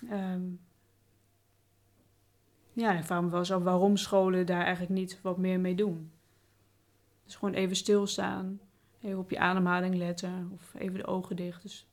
Ehm 0.10 0.41
ja, 2.74 2.91
ik 2.98 3.04
vraag 3.04 3.22
me 3.22 3.30
wel 3.30 3.39
eens 3.39 3.52
af 3.52 3.63
waarom 3.63 3.98
scholen 3.98 4.46
daar 4.46 4.62
eigenlijk 4.62 4.91
niet 4.91 5.19
wat 5.22 5.38
meer 5.38 5.60
mee 5.60 5.76
doen. 5.76 6.12
Dus 7.23 7.36
gewoon 7.36 7.53
even 7.53 7.75
stilstaan, 7.75 8.59
even 9.01 9.19
op 9.19 9.29
je 9.29 9.39
ademhaling 9.39 9.95
letten 9.95 10.49
of 10.53 10.73
even 10.73 10.97
de 10.97 11.05
ogen 11.05 11.36
dicht. 11.36 11.62
Dus 11.62 11.88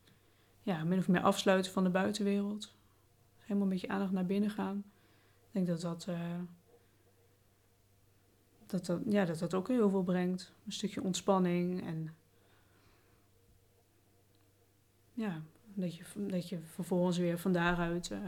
ja, 0.61 0.83
min 0.83 0.99
of 0.99 1.07
meer 1.07 1.21
afsluiten 1.21 1.71
van 1.71 1.83
de 1.83 1.89
buitenwereld. 1.89 2.75
Helemaal 3.37 3.67
met 3.67 3.81
je 3.81 3.87
aandacht 3.87 4.11
naar 4.11 4.25
binnen 4.25 4.49
gaan. 4.49 4.77
Ik 4.77 5.51
denk 5.51 5.67
dat 5.67 5.81
dat, 5.81 6.07
eh, 6.07 6.39
dat, 8.65 8.85
dat, 8.85 9.01
ja, 9.05 9.25
dat 9.25 9.39
dat 9.39 9.53
ook 9.53 9.67
heel 9.67 9.89
veel 9.89 10.03
brengt. 10.03 10.53
Een 10.65 10.71
stukje 10.71 11.03
ontspanning 11.03 11.85
en 11.85 12.15
ja, 15.13 15.41
dat 15.73 15.95
je, 15.95 16.03
dat 16.15 16.49
je 16.49 16.59
vervolgens 16.59 17.17
weer 17.17 17.39
van 17.39 17.51
daaruit... 17.51 18.11
eh, 18.11 18.19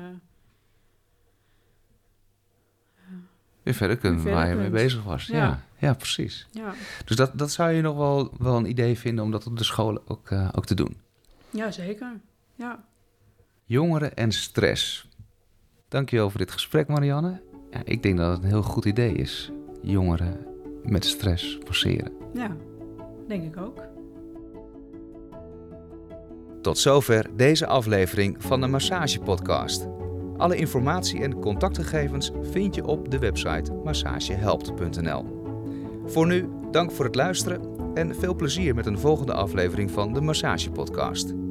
Weer 3.64 3.74
verder 3.74 3.98
kunnen 3.98 4.24
waar 4.24 4.50
je 4.50 4.56
mee 4.56 4.70
bezig 4.70 5.04
was. 5.04 5.26
Ja, 5.28 5.38
Ja. 5.38 5.64
ja. 5.78 5.94
precies. 5.94 6.48
ja, 6.52 6.74
Dus 7.06 7.16
dat, 7.16 7.32
dat 7.38 7.52
zou 7.52 7.72
je 7.72 7.82
nog 7.82 7.98
wel, 7.98 8.32
wel 8.38 8.56
een 8.58 8.70
idee 8.70 8.98
vinden 8.98 9.24
om 9.24 9.32
dat 9.32 9.46
op 9.48 9.58
de 9.58 9.64
scholen 9.64 10.02
ook, 10.08 10.30
eh, 10.32 10.50
ook 10.56 10.66
te 10.66 10.76
doen. 10.76 10.98
ja, 11.50 11.72
zeker. 11.72 12.20
Ja. 12.56 12.84
Jongeren 13.66 14.16
en 14.16 14.32
stress. 14.32 15.08
Dankjewel 15.88 16.30
voor 16.30 16.40
dit 16.40 16.52
gesprek, 16.52 16.88
Marianne. 16.88 17.42
Ja, 17.72 17.82
ik 17.84 18.04
denk 18.04 18.18
dat 18.18 18.32
het 18.32 18.44
een 18.44 18.50
heel 18.50 18.62
goed 18.62 18.86
idee 18.86 19.14
is. 19.14 19.52
Jongeren 19.82 20.46
met 20.84 21.06
stress 21.06 21.58
forceren. 21.66 22.12
Ja, 22.34 22.56
denk 23.28 23.44
ik 23.44 23.58
ook. 23.62 23.82
Tot 26.62 26.78
zover 26.78 27.30
deze 27.36 27.68
aflevering 27.68 28.36
van 28.44 28.62
de 28.62 28.68
Massage 28.68 29.20
Podcast. 29.20 29.88
Alle 30.38 30.56
informatie 30.56 31.22
en 31.22 31.40
contactgegevens 31.40 32.32
vind 32.42 32.76
je 32.76 32.86
op 32.86 33.12
de 33.12 33.20
website 33.20 33.74
massagehelpt.nl. 33.84 35.26
Voor 36.06 36.28
nu, 36.28 36.50
dank 36.72 36.92
voor 36.92 37.06
het 37.06 37.16
luisteren 37.16 37.62
en 37.94 38.16
veel 38.16 38.36
plezier 38.36 38.76
met 38.76 38.86
een 38.86 39.00
volgende 39.00 39.34
aflevering 39.34 39.92
van 39.92 40.14
de 40.14 40.22
Massage 40.22 40.72
Podcast. 40.72 41.43